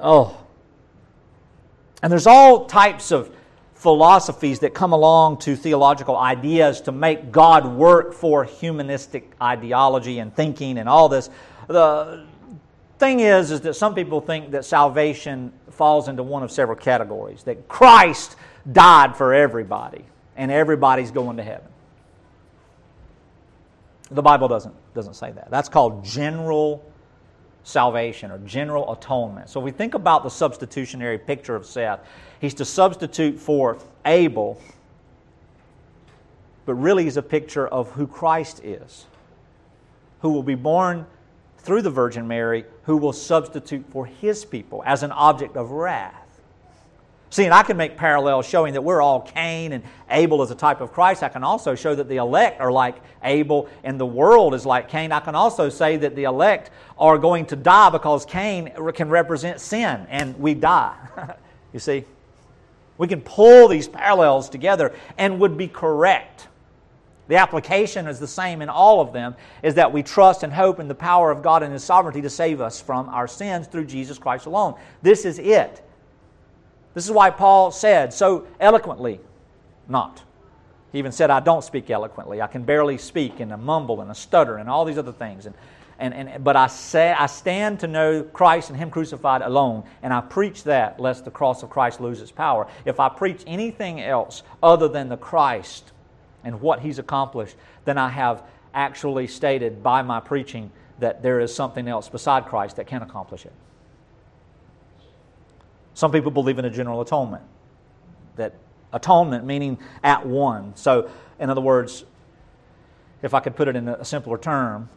[0.00, 0.36] Oh.
[2.02, 3.34] And there's all types of
[3.74, 10.34] philosophies that come along to theological ideas to make God work for humanistic ideology and
[10.34, 11.30] thinking and all this.
[11.66, 12.26] The
[12.98, 17.42] thing is, is that some people think that salvation falls into one of several categories.
[17.44, 18.36] That Christ
[18.70, 20.04] died for everybody,
[20.36, 21.68] and everybody's going to heaven.
[24.10, 25.50] The Bible doesn't, doesn't say that.
[25.50, 26.84] That's called general
[27.70, 29.48] salvation or general atonement.
[29.48, 32.00] So if we think about the substitutionary picture of Seth,
[32.40, 34.60] he's to substitute for Abel,
[36.66, 39.06] but really he's a picture of who Christ is,
[40.20, 41.06] who will be born
[41.58, 46.19] through the Virgin Mary, who will substitute for his people as an object of wrath.
[47.30, 50.54] See, and I can make parallels showing that we're all Cain and Abel is a
[50.56, 51.22] type of Christ.
[51.22, 54.88] I can also show that the elect are like Abel and the world is like
[54.88, 55.12] Cain.
[55.12, 59.60] I can also say that the elect are going to die because Cain can represent
[59.60, 60.96] sin and we die.
[61.72, 62.04] you see?
[62.98, 66.48] We can pull these parallels together and would be correct.
[67.28, 70.80] The application is the same in all of them is that we trust and hope
[70.80, 73.84] in the power of God and His sovereignty to save us from our sins through
[73.84, 74.74] Jesus Christ alone.
[75.00, 75.80] This is it.
[76.94, 79.20] This is why Paul said so eloquently,
[79.88, 80.22] not.
[80.92, 82.42] He even said, I don't speak eloquently.
[82.42, 85.46] I can barely speak and a mumble and a stutter and all these other things.
[85.46, 85.54] And,
[86.00, 90.12] and, and, but I, say, I stand to know Christ and Him crucified alone, and
[90.12, 92.66] I preach that lest the cross of Christ lose its power.
[92.84, 95.92] If I preach anything else other than the Christ
[96.42, 98.42] and what He's accomplished, then I have
[98.74, 103.46] actually stated by my preaching that there is something else beside Christ that can accomplish
[103.46, 103.52] it.
[106.00, 107.42] Some people believe in a general atonement.
[108.36, 108.54] That
[108.90, 110.74] atonement meaning at one.
[110.74, 112.06] So, in other words,
[113.20, 114.88] if I could put it in a simpler term,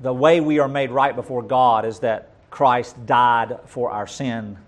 [0.00, 4.58] the way we are made right before God is that Christ died for our sin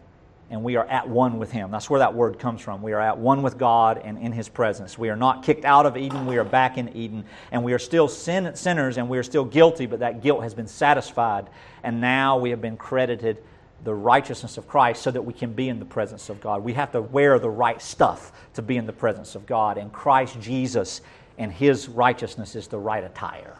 [0.48, 1.72] and we are at one with Him.
[1.72, 2.80] That's where that word comes from.
[2.80, 4.96] We are at one with God and in His presence.
[4.96, 7.24] We are not kicked out of Eden, we are back in Eden.
[7.50, 10.54] And we are still sin- sinners and we are still guilty, but that guilt has
[10.54, 11.48] been satisfied.
[11.82, 13.42] And now we have been credited
[13.84, 16.64] the righteousness of Christ so that we can be in the presence of God.
[16.64, 19.78] We have to wear the right stuff to be in the presence of God.
[19.78, 21.00] And Christ Jesus
[21.38, 23.56] and His righteousness is the right attire.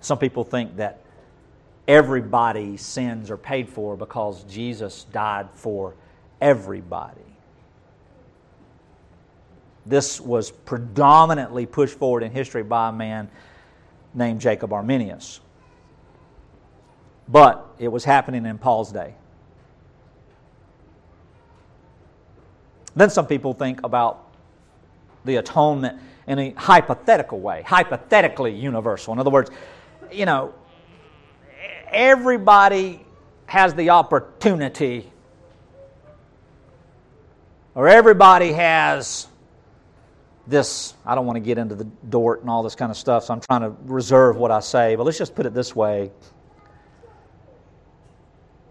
[0.00, 1.00] Some people think that
[1.86, 5.94] everybody's sins are paid for because Jesus died for
[6.40, 7.20] everybody.
[9.86, 13.30] This was predominantly pushed forward in history by a man
[14.12, 15.40] named Jacob Arminius.
[17.28, 19.14] But it was happening in Paul's day.
[22.96, 24.26] Then some people think about
[25.24, 29.12] the atonement in a hypothetical way, hypothetically universal.
[29.12, 29.50] In other words,
[30.10, 30.54] you know,
[31.90, 33.04] everybody
[33.46, 35.10] has the opportunity,
[37.74, 39.28] or everybody has
[40.46, 40.94] this.
[41.06, 43.34] I don't want to get into the Dort and all this kind of stuff, so
[43.34, 46.10] I'm trying to reserve what I say, but let's just put it this way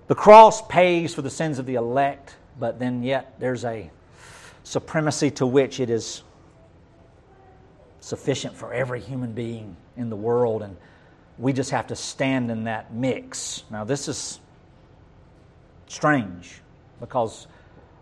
[0.07, 3.89] the cross pays for the sins of the elect, but then yet there's a
[4.63, 6.23] supremacy to which it is
[7.99, 10.77] sufficient for every human being in the world, and
[11.37, 13.63] we just have to stand in that mix.
[13.69, 14.39] Now, this is
[15.87, 16.61] strange
[16.99, 17.47] because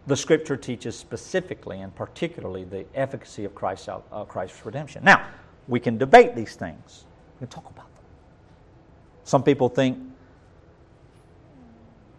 [0.07, 5.03] the Scripture teaches specifically and particularly the efficacy of Christ's, uh, Christ's redemption.
[5.03, 5.27] Now,
[5.67, 8.03] we can debate these things, we can talk about them.
[9.23, 9.97] Some people think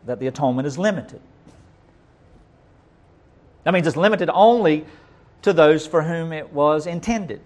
[0.06, 1.20] that the atonement is limited.
[3.64, 4.86] That means it's limited only
[5.42, 7.40] to those for whom it was intended.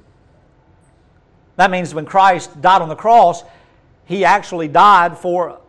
[1.57, 3.43] That means when Christ died on the cross,
[4.05, 5.61] he actually died for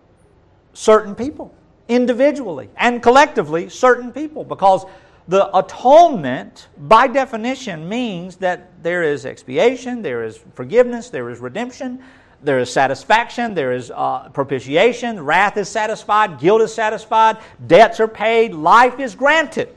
[0.73, 1.53] certain people,
[1.87, 4.85] individually and collectively, certain people, because
[5.27, 12.03] the atonement, by definition, means that there is expiation, there is forgiveness, there is redemption,
[12.43, 17.37] there is satisfaction, there is uh, propitiation, wrath is satisfied, guilt is satisfied,
[17.67, 19.69] debts are paid, life is granted.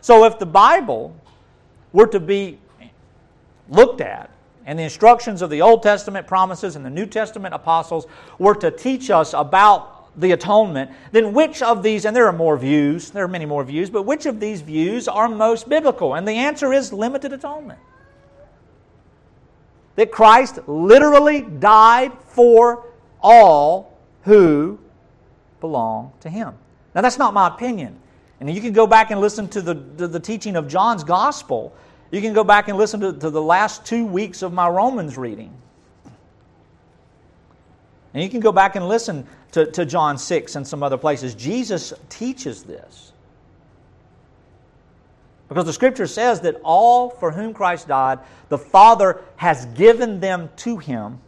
[0.00, 1.14] So if the Bible
[1.92, 2.58] were to be
[3.68, 4.30] looked at,
[4.66, 8.06] and the instructions of the Old Testament promises and the New Testament apostles
[8.38, 12.56] were to teach us about the atonement, then which of these, and there are more
[12.56, 16.14] views, there are many more views, but which of these views are most biblical?
[16.14, 17.80] And the answer is limited atonement
[19.96, 22.86] that Christ literally died for
[23.20, 24.78] all who
[25.60, 26.54] belong to Him.
[26.94, 27.98] Now, that's not my opinion.
[28.40, 31.74] And you can go back and listen to the, to the teaching of John's Gospel.
[32.10, 35.16] You can go back and listen to, to the last two weeks of my Romans
[35.16, 35.52] reading.
[38.12, 41.34] And you can go back and listen to, to John 6 and some other places.
[41.34, 43.12] Jesus teaches this.
[45.48, 48.18] Because the scripture says that all for whom Christ died,
[48.48, 51.20] the Father has given them to him,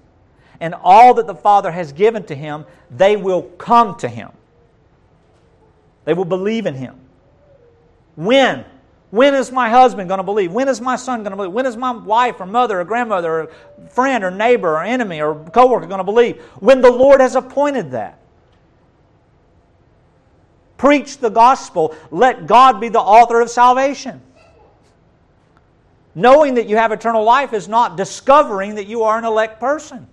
[0.61, 4.31] and all that the Father has given to him, they will come to him.
[6.05, 6.99] They will believe in him.
[8.15, 8.65] When?
[9.11, 10.53] When is my husband going to believe?
[10.53, 11.53] When is my son going to believe?
[11.53, 13.47] When is my wife or mother or grandmother or
[13.91, 16.43] friend or neighbor or enemy or coworker going to believe?
[16.61, 18.19] When the Lord has appointed that.
[20.77, 21.95] Preach the gospel.
[22.11, 24.21] Let God be the author of salvation.
[26.15, 30.07] Knowing that you have eternal life is not discovering that you are an elect person.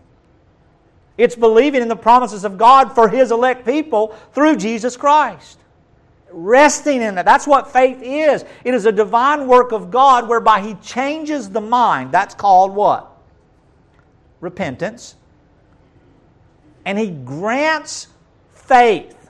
[1.18, 5.59] It's believing in the promises of God for His elect people through Jesus Christ.
[6.32, 7.26] Resting in that.
[7.26, 8.43] That's what faith is.
[8.64, 12.11] It is a divine work of God whereby He changes the mind.
[12.11, 13.16] That's called what?
[14.41, 15.16] Repentance.
[16.86, 18.07] And He grants
[18.55, 19.22] faith.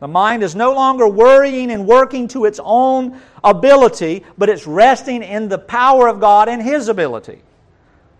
[0.00, 5.22] The mind is no longer worrying and working to its own ability, but it's resting
[5.22, 7.42] in the power of God and His ability.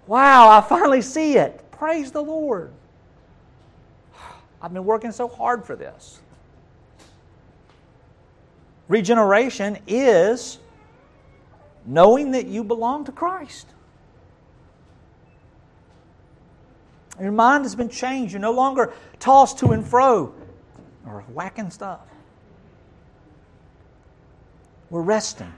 [0.07, 1.65] Wow, I finally see it.
[1.71, 2.71] Praise the Lord.
[4.63, 6.21] I've been working so hard for this.
[8.89, 10.59] Regeneration is
[11.87, 13.69] knowing that you belong to Christ.
[17.19, 18.33] Your mind has been changed.
[18.33, 20.35] You're no longer tossed to and fro
[21.11, 22.01] or whacking stuff.
[24.91, 25.53] We're resting.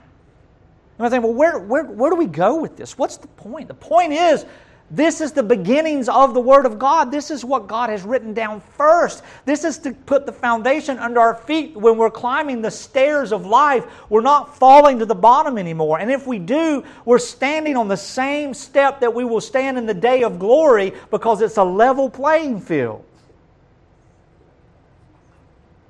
[0.97, 2.97] And I think, well, where, where, where do we go with this?
[2.97, 3.67] What's the point?
[3.67, 4.45] The point is,
[4.91, 7.09] this is the beginnings of the Word of God.
[7.09, 9.23] This is what God has written down first.
[9.43, 13.47] This is to put the foundation under our feet when we're climbing the stairs of
[13.47, 13.87] life.
[14.09, 15.99] We're not falling to the bottom anymore.
[15.99, 19.87] And if we do, we're standing on the same step that we will stand in
[19.87, 23.03] the day of glory because it's a level playing field.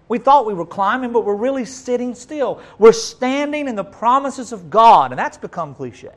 [0.10, 2.62] We thought we were climbing, but we're really sitting still.
[2.78, 6.10] We're standing in the promises of God, and that's become cliche.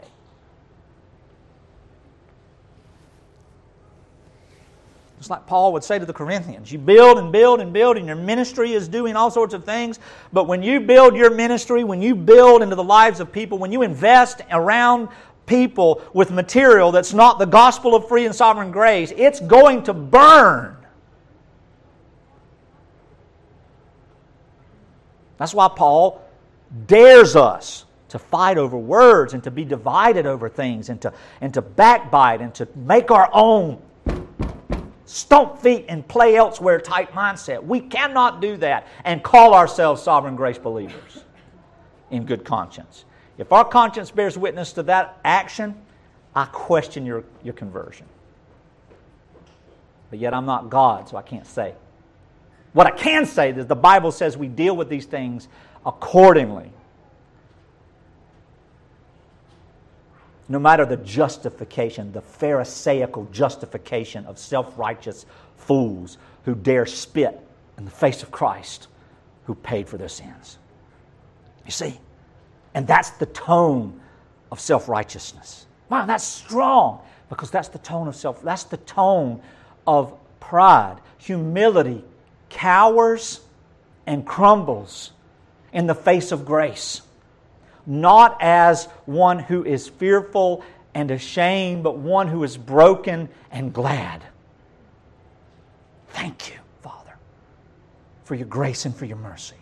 [5.18, 8.06] Just like Paul would say to the Corinthians, you build and build and build, and
[8.06, 9.98] your ministry is doing all sorts of things.
[10.32, 13.72] But when you build your ministry, when you build into the lives of people, when
[13.72, 15.08] you invest around
[15.46, 19.94] people with material that's not the gospel of free and sovereign grace, it's going to
[19.94, 20.75] burn.
[25.38, 26.22] That's why Paul
[26.86, 31.52] dares us to fight over words and to be divided over things and to, and
[31.54, 33.80] to backbite and to make our own
[35.04, 37.64] stomp feet and play elsewhere type mindset.
[37.64, 41.24] We cannot do that and call ourselves sovereign grace believers
[42.10, 43.04] in good conscience.
[43.38, 45.74] If our conscience bears witness to that action,
[46.34, 48.06] I question your, your conversion.
[50.10, 51.74] But yet I'm not God, so I can't say.
[52.76, 55.48] What I can say is the Bible says we deal with these things
[55.86, 56.70] accordingly.
[60.50, 65.24] No matter the justification, the Pharisaical justification of self righteous
[65.56, 67.40] fools who dare spit
[67.78, 68.88] in the face of Christ
[69.46, 70.58] who paid for their sins.
[71.64, 71.98] You see?
[72.74, 73.98] And that's the tone
[74.52, 75.64] of self righteousness.
[75.88, 77.00] Wow, that's strong
[77.30, 79.40] because that's the tone of self, that's the tone
[79.86, 82.04] of pride, humility,
[82.56, 83.40] cowers
[84.06, 85.12] and crumbles
[85.72, 87.02] in the face of grace.
[87.84, 94.24] Not as one who is fearful and ashamed, but one who is broken and glad.
[96.08, 97.18] Thank you, Father,
[98.24, 99.56] for your grace and for your mercy.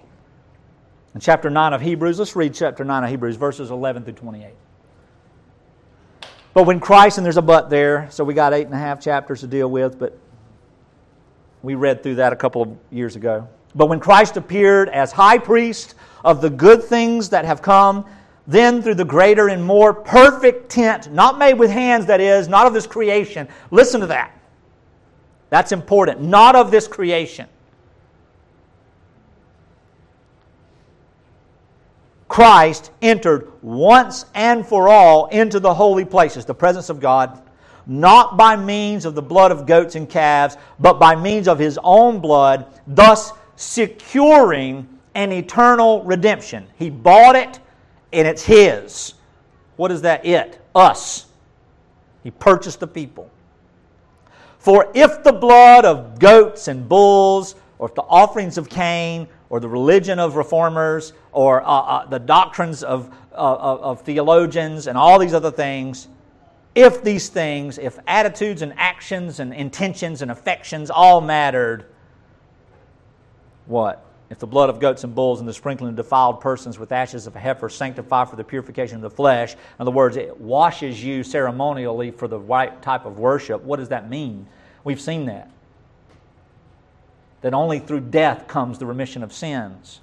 [1.14, 4.52] In chapter 9 of Hebrews, let's read chapter 9 of Hebrews, verses 11 through 28.
[6.54, 9.00] But when Christ, and there's a but there, so we got eight and a half
[9.00, 10.16] chapters to deal with, but
[11.64, 13.48] we read through that a couple of years ago.
[13.74, 18.04] But when Christ appeared as high priest of the good things that have come,
[18.46, 22.66] then through the greater and more perfect tent, not made with hands, that is, not
[22.66, 23.48] of this creation.
[23.70, 24.38] Listen to that.
[25.48, 26.20] That's important.
[26.20, 27.48] Not of this creation.
[32.28, 37.40] Christ entered once and for all into the holy places, the presence of God
[37.86, 41.78] not by means of the blood of goats and calves, but by means of his
[41.82, 46.66] own blood, thus securing an eternal redemption.
[46.76, 47.60] He bought it
[48.12, 49.14] and it's his.
[49.76, 50.60] What is that it?
[50.74, 51.26] Us.
[52.22, 53.30] He purchased the people.
[54.58, 59.60] For if the blood of goats and bulls, or if the offerings of Cain, or
[59.60, 65.18] the religion of reformers, or uh, uh, the doctrines of, uh, of theologians, and all
[65.18, 66.08] these other things,
[66.74, 71.86] if these things, if attitudes and actions and intentions and affections all mattered,
[73.66, 74.04] what?
[74.30, 77.26] If the blood of goats and bulls and the sprinkling of defiled persons with ashes
[77.26, 81.04] of a heifer sanctify for the purification of the flesh, in other words, it washes
[81.04, 84.46] you ceremonially for the right type of worship, what does that mean?
[84.82, 85.50] We've seen that.
[87.42, 90.00] That only through death comes the remission of sins.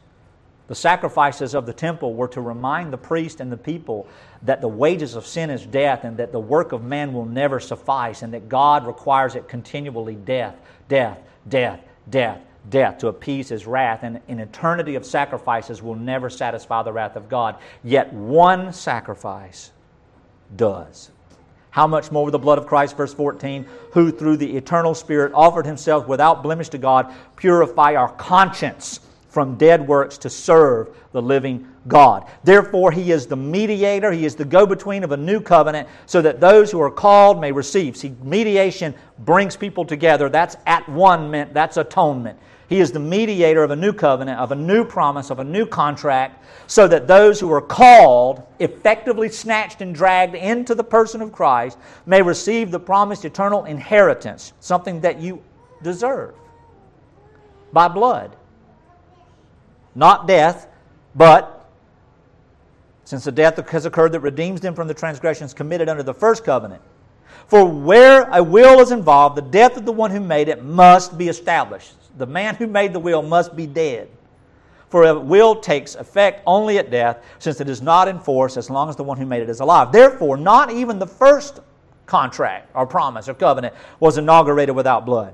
[0.71, 4.07] The sacrifices of the temple were to remind the priest and the people
[4.43, 7.59] that the wages of sin is death and that the work of man will never
[7.59, 10.55] suffice and that God requires it continually death,
[10.87, 11.19] death,
[11.49, 14.03] death, death, death to appease his wrath.
[14.03, 17.57] And an eternity of sacrifices will never satisfy the wrath of God.
[17.83, 19.71] Yet one sacrifice
[20.55, 21.11] does.
[21.71, 25.65] How much more the blood of Christ, verse 14, who through the eternal Spirit offered
[25.65, 29.01] himself without blemish to God, purify our conscience
[29.31, 32.29] from dead works to serve the living God.
[32.43, 36.21] Therefore, he is the mediator, he is the go between of a new covenant so
[36.21, 37.95] that those who are called may receive.
[37.95, 40.27] See, mediation brings people together.
[40.27, 42.37] That's at one meant, that's atonement.
[42.67, 45.65] He is the mediator of a new covenant, of a new promise, of a new
[45.65, 51.31] contract, so that those who are called, effectively snatched and dragged into the person of
[51.31, 55.41] Christ, may receive the promised eternal inheritance, something that you
[55.83, 56.35] deserve
[57.71, 58.35] by blood.
[59.95, 60.67] Not death,
[61.15, 61.69] but
[63.03, 66.43] since the death has occurred that redeems them from the transgressions committed under the first
[66.45, 66.81] covenant.
[67.47, 71.17] For where a will is involved, the death of the one who made it must
[71.17, 71.93] be established.
[72.17, 74.09] The man who made the will must be dead.
[74.87, 78.69] For a will takes effect only at death, since it is not in force as
[78.69, 79.91] long as the one who made it is alive.
[79.91, 81.59] Therefore, not even the first
[82.05, 85.33] contract or promise or covenant was inaugurated without blood.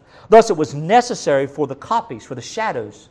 [0.31, 3.09] Thus, it was necessary for the copies, for the shadows,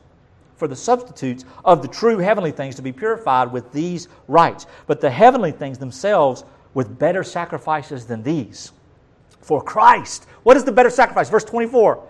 [0.57, 5.03] for the substitutes of the true heavenly things to be purified with these rites, but
[5.03, 8.73] the heavenly things themselves with better sacrifices than these.
[9.43, 11.29] For Christ, what is the better sacrifice?
[11.29, 12.03] Verse 24.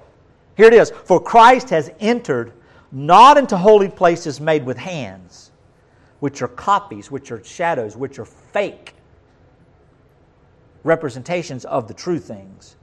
[0.56, 0.90] Here it is.
[0.90, 2.52] For Christ has entered
[2.92, 5.50] not into holy places made with hands,
[6.20, 8.94] which are copies, which are shadows, which are fake
[10.84, 12.76] representations of the true things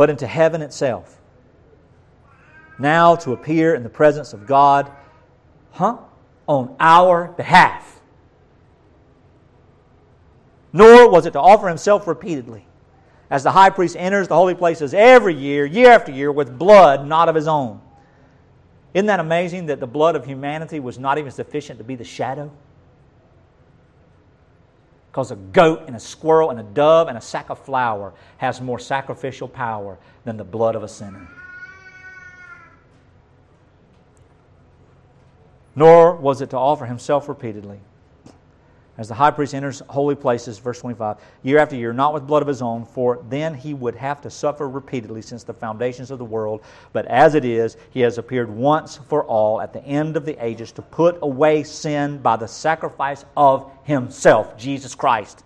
[0.00, 1.20] but into heaven itself.
[2.78, 4.90] Now to appear in the presence of God,
[5.72, 5.98] huh?
[6.46, 8.00] On our behalf.
[10.72, 12.64] Nor was it to offer himself repeatedly,
[13.28, 17.06] as the high priest enters the holy places every year, year after year, with blood
[17.06, 17.82] not of his own.
[18.94, 22.04] Isn't that amazing that the blood of humanity was not even sufficient to be the
[22.04, 22.50] shadow?
[25.10, 28.60] Because a goat and a squirrel and a dove and a sack of flour has
[28.60, 31.26] more sacrificial power than the blood of a sinner.
[35.74, 37.80] Nor was it to offer himself repeatedly
[39.00, 42.42] as the high priest enters holy places, verse 25, year after year, not with blood
[42.42, 46.18] of his own, for then he would have to suffer repeatedly since the foundations of
[46.18, 46.60] the world.
[46.92, 50.36] But as it is, he has appeared once for all at the end of the
[50.44, 55.44] ages to put away sin by the sacrifice of himself, Jesus Christ.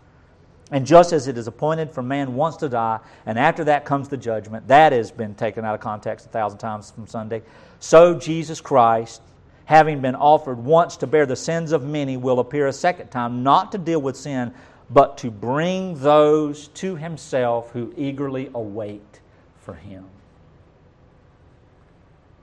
[0.72, 4.08] And just as it is appointed for man once to die, and after that comes
[4.08, 7.42] the judgment, that has been taken out of context a thousand times from Sunday,
[7.78, 9.22] so Jesus Christ
[9.66, 13.42] having been offered once to bear the sins of many, will appear a second time,
[13.42, 14.52] not to deal with sin,
[14.90, 19.20] but to bring those to himself who eagerly await
[19.58, 20.04] for him.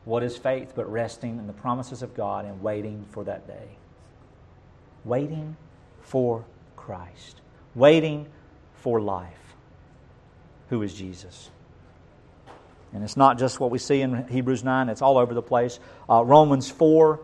[0.05, 3.77] What is faith but resting in the promises of God and waiting for that day?
[5.05, 5.55] Waiting
[6.01, 6.43] for
[6.75, 7.41] Christ,
[7.75, 8.27] waiting
[8.73, 9.55] for life.
[10.69, 11.51] Who is Jesus?
[12.93, 15.79] And it's not just what we see in Hebrews 9, it's all over the place.
[16.09, 17.19] Uh, Romans 4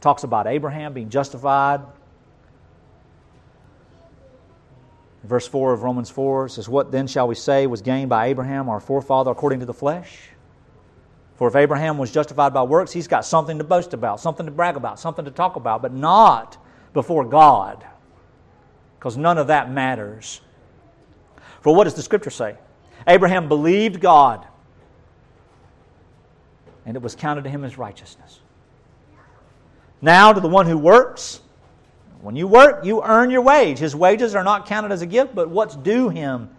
[0.00, 1.80] talks about Abraham being justified.
[5.24, 8.68] Verse 4 of Romans 4 says, What then shall we say was gained by Abraham,
[8.68, 10.30] our forefather, according to the flesh?
[11.36, 14.52] For if Abraham was justified by works, he's got something to boast about, something to
[14.52, 16.58] brag about, something to talk about, but not
[16.92, 17.84] before God,
[18.98, 20.40] because none of that matters.
[21.62, 22.56] For what does the Scripture say?
[23.06, 24.46] Abraham believed God,
[26.90, 28.40] and it was counted to him as righteousness.
[30.02, 31.40] Now, to the one who works,
[32.20, 33.78] when you work, you earn your wage.
[33.78, 36.50] His wages are not counted as a gift, but what's due him.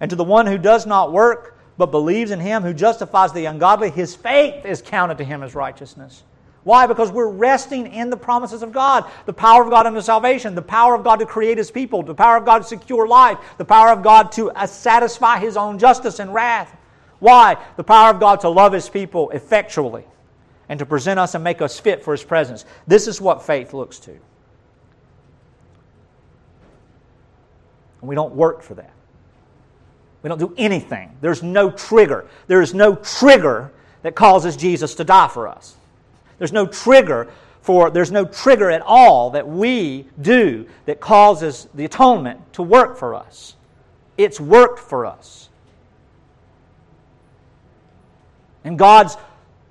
[0.00, 3.44] And to the one who does not work, but believes in him who justifies the
[3.44, 6.24] ungodly, his faith is counted to him as righteousness.
[6.64, 6.88] Why?
[6.88, 9.08] Because we're resting in the promises of God.
[9.26, 12.16] The power of God unto salvation, the power of God to create His people, the
[12.16, 15.78] power of God to secure life, the power of God to uh, satisfy His own
[15.78, 16.76] justice and wrath.
[17.20, 17.56] Why?
[17.76, 20.04] The power of God to love His people effectually
[20.68, 22.64] and to present us and make us fit for His presence.
[22.86, 24.10] This is what faith looks to.
[28.00, 28.92] And we don't work for that.
[30.22, 31.16] We don't do anything.
[31.20, 32.26] There's no trigger.
[32.46, 35.76] There is no trigger that causes Jesus to die for us.
[36.38, 37.28] There's no trigger
[37.60, 42.96] for there's no trigger at all that we do that causes the atonement to work
[42.96, 43.56] for us.
[44.16, 45.48] It's worked for us.
[48.64, 49.16] And God's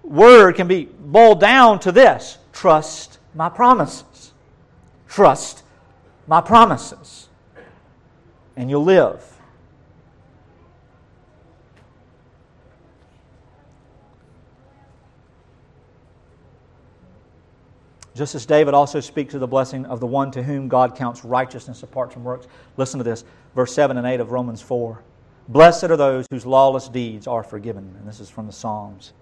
[0.04, 4.34] word can be boiled down to this trust my promises.
[5.08, 5.64] Trust
[6.28, 7.30] my promises.
[8.56, 9.24] And you'll live.
[18.18, 21.24] Just as David also speaks of the blessing of the one to whom God counts
[21.24, 22.48] righteousness apart from works.
[22.76, 23.24] Listen to this,
[23.54, 25.04] verse 7 and 8 of Romans 4.
[25.48, 27.96] Blessed are those whose lawless deeds are forgiven.
[28.00, 29.14] And this is from the Psalms,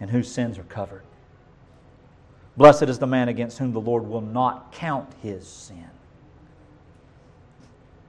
[0.00, 1.02] and whose sins are covered.
[2.56, 5.88] Blessed is the man against whom the Lord will not count his sin.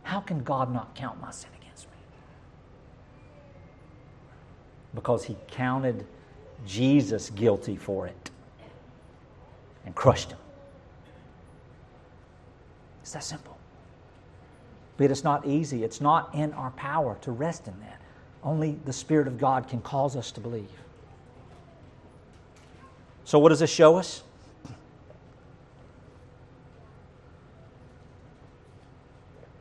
[0.03, 1.97] How can God not count my sin against me?
[4.95, 6.05] Because he counted
[6.65, 8.31] Jesus guilty for it
[9.85, 10.39] and crushed him.
[13.03, 13.59] It's that simple.
[14.99, 15.85] But it's not easy.
[15.85, 18.01] It's not in our power to rest in that.
[18.43, 20.67] Only the Spirit of God can cause us to believe.
[23.23, 24.23] So, what does this show us?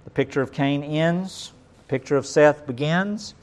[0.03, 3.35] The picture of Cain ends, the picture of Seth begins.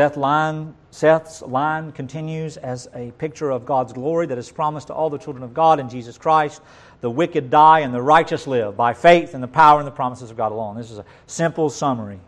[0.00, 4.94] Seth line, Seth's line continues as a picture of God's glory that is promised to
[4.94, 6.62] all the children of God in Jesus Christ.
[7.02, 10.30] The wicked die and the righteous live by faith and the power and the promises
[10.30, 10.78] of God alone.
[10.78, 12.18] This is a simple summary.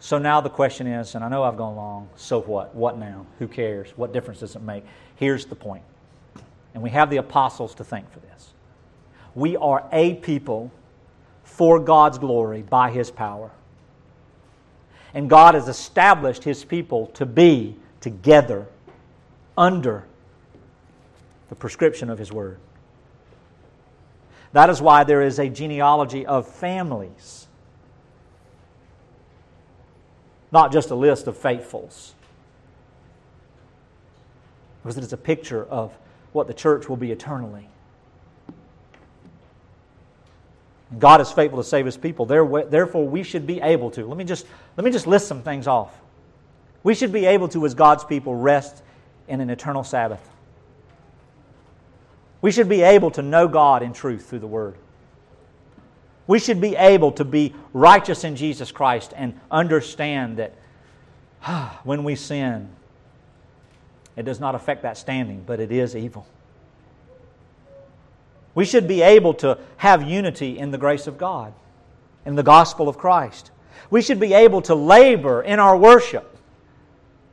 [0.00, 2.74] So now the question is, and I know I've gone long, so what?
[2.74, 3.26] What now?
[3.38, 3.90] Who cares?
[3.96, 4.82] What difference does it make?
[5.16, 5.82] Here's the point.
[6.72, 8.54] And we have the apostles to thank for this.
[9.34, 10.72] We are a people
[11.42, 13.50] for God's glory by His power.
[15.14, 18.66] And God has established His people to be together
[19.56, 20.04] under
[21.48, 22.58] the prescription of His Word.
[24.52, 27.46] That is why there is a genealogy of families,
[30.52, 32.14] not just a list of faithfuls.
[34.82, 35.96] Because it is a picture of
[36.32, 37.68] what the church will be eternally.
[40.98, 42.26] God is faithful to save his people.
[42.26, 44.06] Therefore, we should be able to.
[44.06, 45.98] Let me just, let me just list some things off.
[46.82, 48.82] We should be able to, as God's people, rest
[49.26, 50.20] in an eternal Sabbath.
[52.42, 54.76] We should be able to know God in truth through the Word.
[56.26, 60.54] We should be able to be righteous in Jesus Christ and understand that
[61.84, 62.68] when we sin,
[64.16, 66.26] it does not affect that standing, but it is evil.
[68.54, 71.52] We should be able to have unity in the grace of God,
[72.24, 73.50] in the gospel of Christ.
[73.90, 76.38] We should be able to labor in our worship,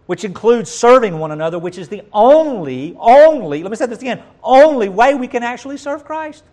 [0.07, 4.21] which includes serving one another, which is the only, only, let me say this again,
[4.43, 6.43] only way we can actually serve Christ.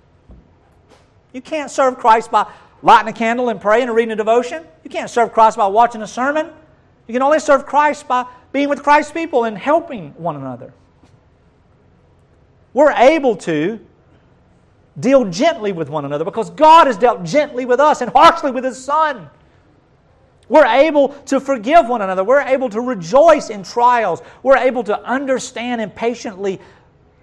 [1.33, 2.51] You can't serve Christ by
[2.83, 4.65] lighting a candle and praying and reading a devotion.
[4.85, 6.51] You can't serve Christ by watching a sermon.
[7.07, 10.73] You can only serve Christ by being with Christ's people and helping one another.
[12.73, 13.81] We're able to
[15.01, 18.65] deal gently with one another because God has dealt gently with us and harshly with
[18.65, 19.29] His Son.
[20.49, 22.25] We're able to forgive one another.
[22.25, 24.23] We're able to rejoice in trials.
[24.43, 26.59] We're able to understand and patiently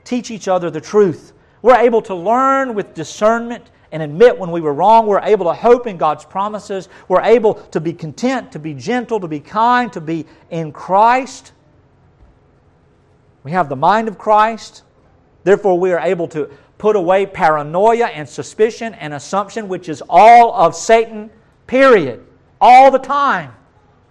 [0.03, 1.33] teach each other the truth.
[1.61, 5.07] We're able to learn with discernment and admit when we were wrong.
[5.07, 6.89] We're able to hope in God's promises.
[7.07, 11.53] We're able to be content, to be gentle, to be kind, to be in Christ.
[13.43, 14.83] We have the mind of Christ.
[15.43, 20.53] Therefore, we are able to Put away paranoia and suspicion and assumption, which is all
[20.53, 21.29] of Satan,
[21.67, 22.25] period.
[22.59, 23.53] All the time.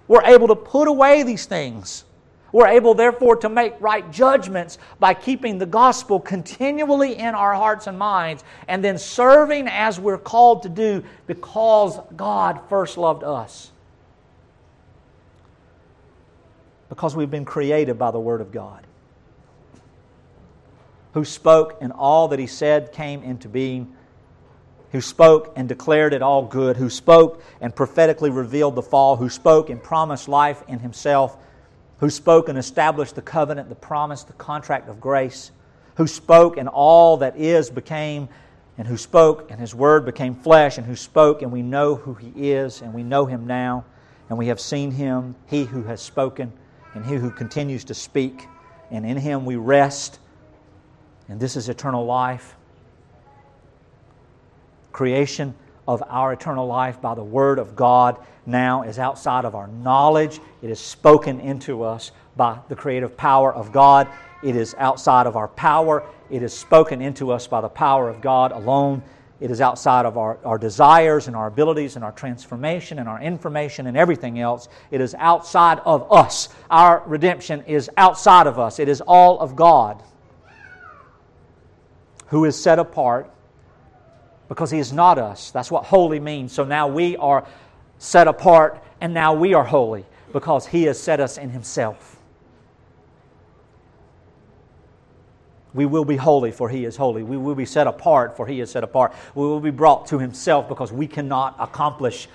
[0.09, 2.05] We're able to put away these things.
[2.53, 7.89] We're able, therefore, to make right judgments by keeping the gospel continually in our hearts
[7.89, 13.73] and minds and then serving as we're called to do because God first loved us.
[16.89, 18.87] Because we've been created by the Word of God
[21.15, 23.95] who spoke, and all that He said came into being,
[24.93, 29.29] who spoke and declared it all good, who spoke and prophetically revealed the fall, who
[29.29, 31.37] spoke and promised life in Himself,
[31.99, 35.51] who spoke and established the covenant, the promise, the contract of grace,
[35.97, 38.29] who spoke and all that is became
[38.77, 42.15] and who spoke, and his word became flesh, and who spoke, and we know who
[42.15, 43.85] he is, and we know him now,
[44.29, 46.53] and we have seen him, he who has spoken,
[46.95, 48.49] and he who continues to speak,
[48.91, 50.19] and in him we rest,
[51.29, 52.55] and this is eternal life.
[54.93, 55.55] Creation
[55.89, 58.17] of our eternal life by the Word of God
[58.47, 60.41] now is outside of our knowledge.
[60.63, 64.09] It is spoken into us by the creative power of God.
[64.43, 66.05] It is outside of our power.
[66.31, 69.03] It is spoken into us by the power of God alone.
[69.41, 73.21] It is outside of our, our desires and our abilities and our transformation and our
[73.21, 74.69] information and everything else.
[74.91, 76.51] It is outside of us.
[76.71, 78.79] Our redemption is outside of us.
[78.79, 80.03] It is all of God
[82.29, 83.31] who is set apart
[84.49, 85.51] because He is not us.
[85.51, 86.53] That's what holy means.
[86.53, 87.47] So now we are
[87.99, 92.15] set apart and now we are holy because He has set us in Himself.
[95.75, 97.25] We will be holy, for He is holy.
[97.25, 99.13] We will be set apart, for He is set apart.
[99.35, 102.29] We will be brought to Himself because we cannot accomplish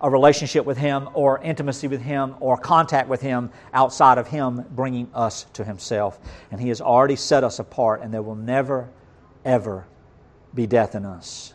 [0.00, 4.64] a relationship with Him or intimacy with Him or contact with Him outside of Him
[4.70, 6.18] bringing us to Himself.
[6.50, 8.88] And He has already set us apart, and there will never,
[9.48, 9.86] ever
[10.54, 11.54] be death in us.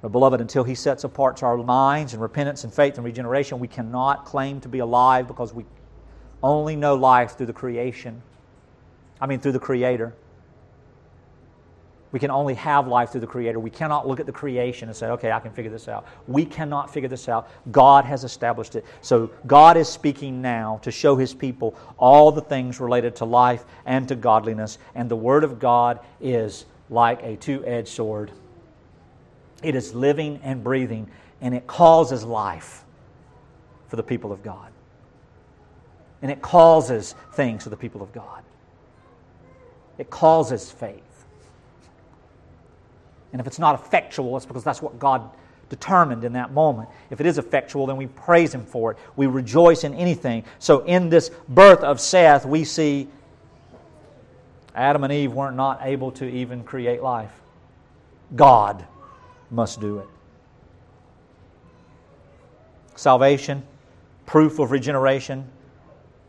[0.00, 3.68] But, beloved, until He sets apart our minds and repentance and faith and regeneration, we
[3.68, 5.64] cannot claim to be alive because we
[6.42, 8.22] only know life through the creation
[9.20, 10.14] I mean, through the Creator.
[12.16, 13.60] We can only have life through the Creator.
[13.60, 16.06] We cannot look at the creation and say, okay, I can figure this out.
[16.26, 17.50] We cannot figure this out.
[17.70, 18.86] God has established it.
[19.02, 23.66] So God is speaking now to show His people all the things related to life
[23.84, 24.78] and to godliness.
[24.94, 28.30] And the Word of God is like a two edged sword,
[29.62, 31.10] it is living and breathing,
[31.42, 32.82] and it causes life
[33.88, 34.72] for the people of God.
[36.22, 38.42] And it causes things for the people of God.
[39.98, 41.02] It causes faith.
[43.36, 45.28] And if it's not effectual, it's because that's what God
[45.68, 46.88] determined in that moment.
[47.10, 48.98] If it is effectual, then we praise Him for it.
[49.14, 50.44] We rejoice in anything.
[50.58, 53.08] So in this birth of Seth, we see
[54.74, 57.42] Adam and Eve weren't not able to even create life.
[58.34, 58.86] God
[59.50, 60.08] must do it.
[62.94, 63.64] Salvation,
[64.24, 65.46] proof of regeneration,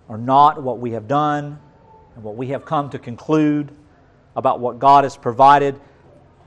[0.10, 1.58] are not what we have done,
[2.16, 3.72] and what we have come to conclude
[4.36, 5.80] about what God has provided.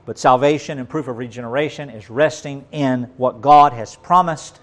[0.05, 4.59] But salvation and proof of regeneration is resting in what God has promised,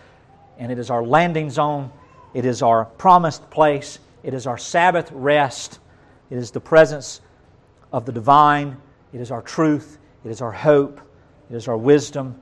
[0.59, 1.93] and it is our landing zone,
[2.35, 5.79] it is our promised place, it is our Sabbath rest,
[6.31, 7.21] it is the presence
[7.93, 8.77] of the divine,
[9.13, 11.01] it is our truth, it is our hope,
[11.51, 12.41] it is our wisdom.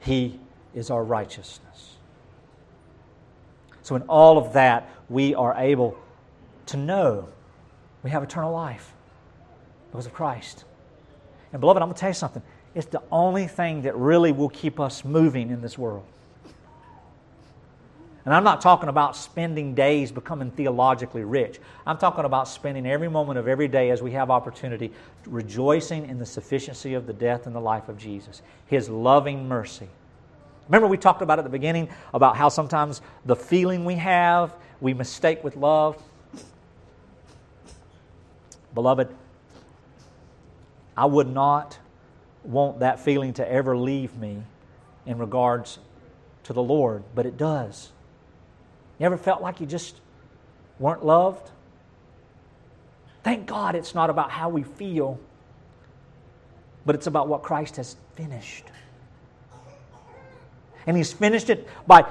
[0.00, 0.38] He
[0.74, 1.96] is our righteousness.
[3.82, 5.96] So, in all of that, we are able
[6.66, 7.28] to know
[8.02, 8.92] we have eternal life
[9.90, 10.64] because of Christ.
[11.54, 12.42] And, beloved, I'm going to tell you something.
[12.74, 16.04] It's the only thing that really will keep us moving in this world.
[18.24, 21.60] And I'm not talking about spending days becoming theologically rich.
[21.86, 24.90] I'm talking about spending every moment of every day as we have opportunity
[25.26, 29.86] rejoicing in the sufficiency of the death and the life of Jesus, His loving mercy.
[30.66, 34.92] Remember, we talked about at the beginning about how sometimes the feeling we have we
[34.92, 36.02] mistake with love.
[38.74, 39.14] Beloved,
[40.96, 41.78] I would not
[42.44, 44.42] want that feeling to ever leave me
[45.06, 45.78] in regards
[46.44, 47.90] to the Lord, but it does.
[48.98, 50.00] You ever felt like you just
[50.78, 51.50] weren't loved?
[53.22, 55.18] Thank God it's not about how we feel,
[56.84, 58.64] but it's about what Christ has finished.
[60.86, 62.06] And He's finished it by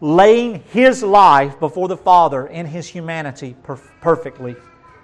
[0.00, 4.56] laying His life before the Father in His humanity perfectly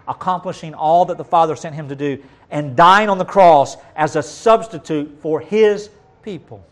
[0.08, 4.16] accomplishing all that the Father sent him to do, and dying on the cross as
[4.16, 5.90] a substitute for his
[6.22, 6.64] people,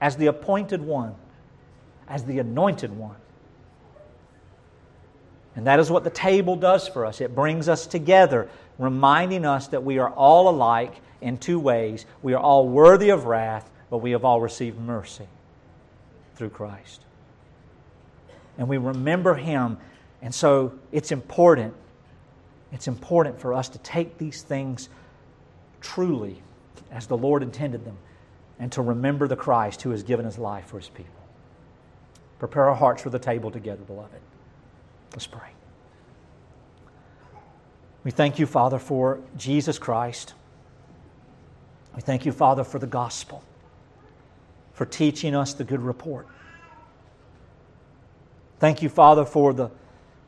[0.00, 1.14] as the appointed one,
[2.08, 3.16] as the anointed one.
[5.56, 7.20] And that is what the table does for us.
[7.20, 8.48] It brings us together,
[8.78, 12.04] reminding us that we are all alike in two ways.
[12.22, 15.26] We are all worthy of wrath, but we have all received mercy
[16.34, 17.00] through Christ.
[18.58, 19.78] And we remember Him,
[20.20, 21.74] and so it's important
[22.72, 24.88] it's important for us to take these things
[25.80, 26.42] truly
[26.90, 27.96] as the Lord intended them
[28.58, 31.12] and to remember the Christ who has given his life for his people.
[32.38, 34.20] Prepare our hearts for the table together, beloved.
[35.12, 35.48] Let's pray.
[38.04, 40.34] We thank you, Father, for Jesus Christ.
[41.94, 43.42] We thank you, Father, for the gospel,
[44.74, 46.26] for teaching us the good report.
[48.58, 49.70] Thank you, Father, for the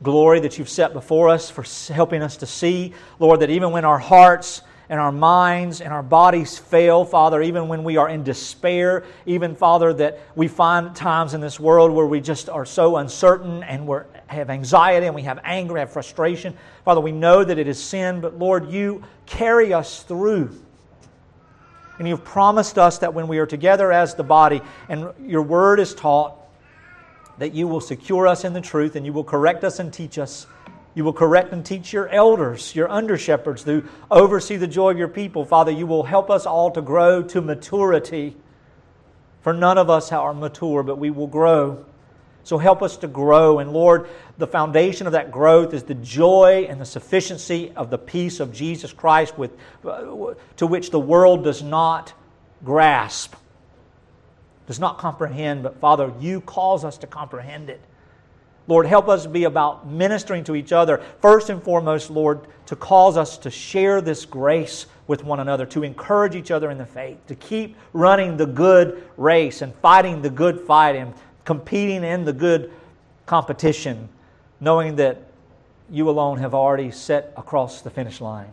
[0.01, 3.85] glory that you've set before us, for helping us to see, Lord, that even when
[3.85, 8.23] our hearts and our minds and our bodies fail, Father, even when we are in
[8.23, 12.97] despair, even, Father, that we find times in this world where we just are so
[12.97, 13.97] uncertain and we
[14.27, 16.57] have anxiety and we have anger, we have frustration.
[16.85, 20.59] Father, we know that it is sin, but Lord, you carry us through.
[21.99, 25.79] And you've promised us that when we are together as the body and your word
[25.79, 26.38] is taught,
[27.39, 30.19] that you will secure us in the truth and you will correct us and teach
[30.19, 30.45] us.
[30.93, 34.97] You will correct and teach your elders, your under shepherds, who oversee the joy of
[34.97, 35.45] your people.
[35.45, 38.35] Father, you will help us all to grow to maturity.
[39.41, 41.85] For none of us are mature, but we will grow.
[42.43, 43.59] So help us to grow.
[43.59, 47.97] And Lord, the foundation of that growth is the joy and the sufficiency of the
[47.97, 49.51] peace of Jesus Christ, with,
[49.85, 52.13] uh, to which the world does not
[52.65, 53.35] grasp
[54.69, 57.81] does not comprehend, but Father, you cause us to comprehend it.
[58.67, 61.01] Lord, help us be about ministering to each other.
[61.23, 65.81] First and foremost, Lord, to cause us to share this grace with one another, to
[65.81, 70.29] encourage each other in the faith, to keep running the good race and fighting the
[70.29, 71.15] good fight and
[71.45, 72.71] competing in the good
[73.25, 74.07] competition,
[74.59, 75.17] knowing that
[75.89, 78.51] you alone have already set across the finish line.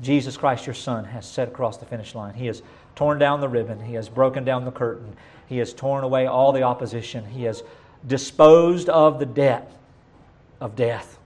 [0.00, 2.34] Jesus Christ, your Son, has set across the finish line.
[2.34, 2.62] He has
[2.94, 3.80] torn down the ribbon.
[3.80, 5.16] He has broken down the curtain.
[5.46, 7.24] He has torn away all the opposition.
[7.26, 7.62] He has
[8.06, 9.72] disposed of the debt
[10.60, 11.18] of death.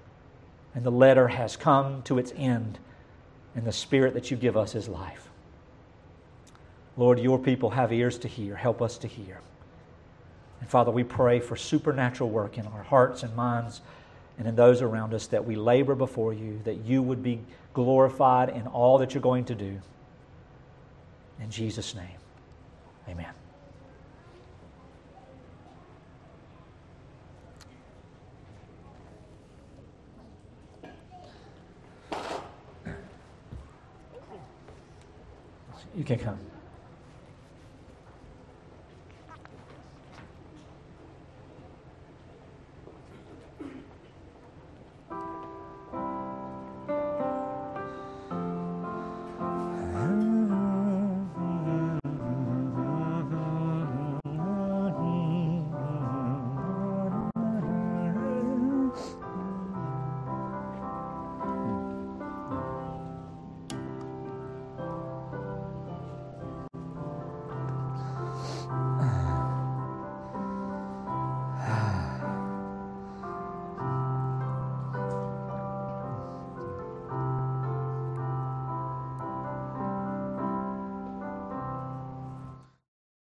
[0.75, 2.79] And the letter has come to its end.
[3.55, 5.29] And the Spirit that you give us is life.
[6.97, 8.57] Lord, your people have ears to hear.
[8.57, 9.41] Help us to hear.
[10.61, 13.81] And Father, we pray for supernatural work in our hearts and minds
[14.39, 17.41] and in those around us that we labor before you, that you would be
[17.75, 19.81] glorified in all that you're going to do.
[21.41, 22.05] In Jesus' name,
[23.09, 23.33] amen.
[35.95, 36.58] You can come.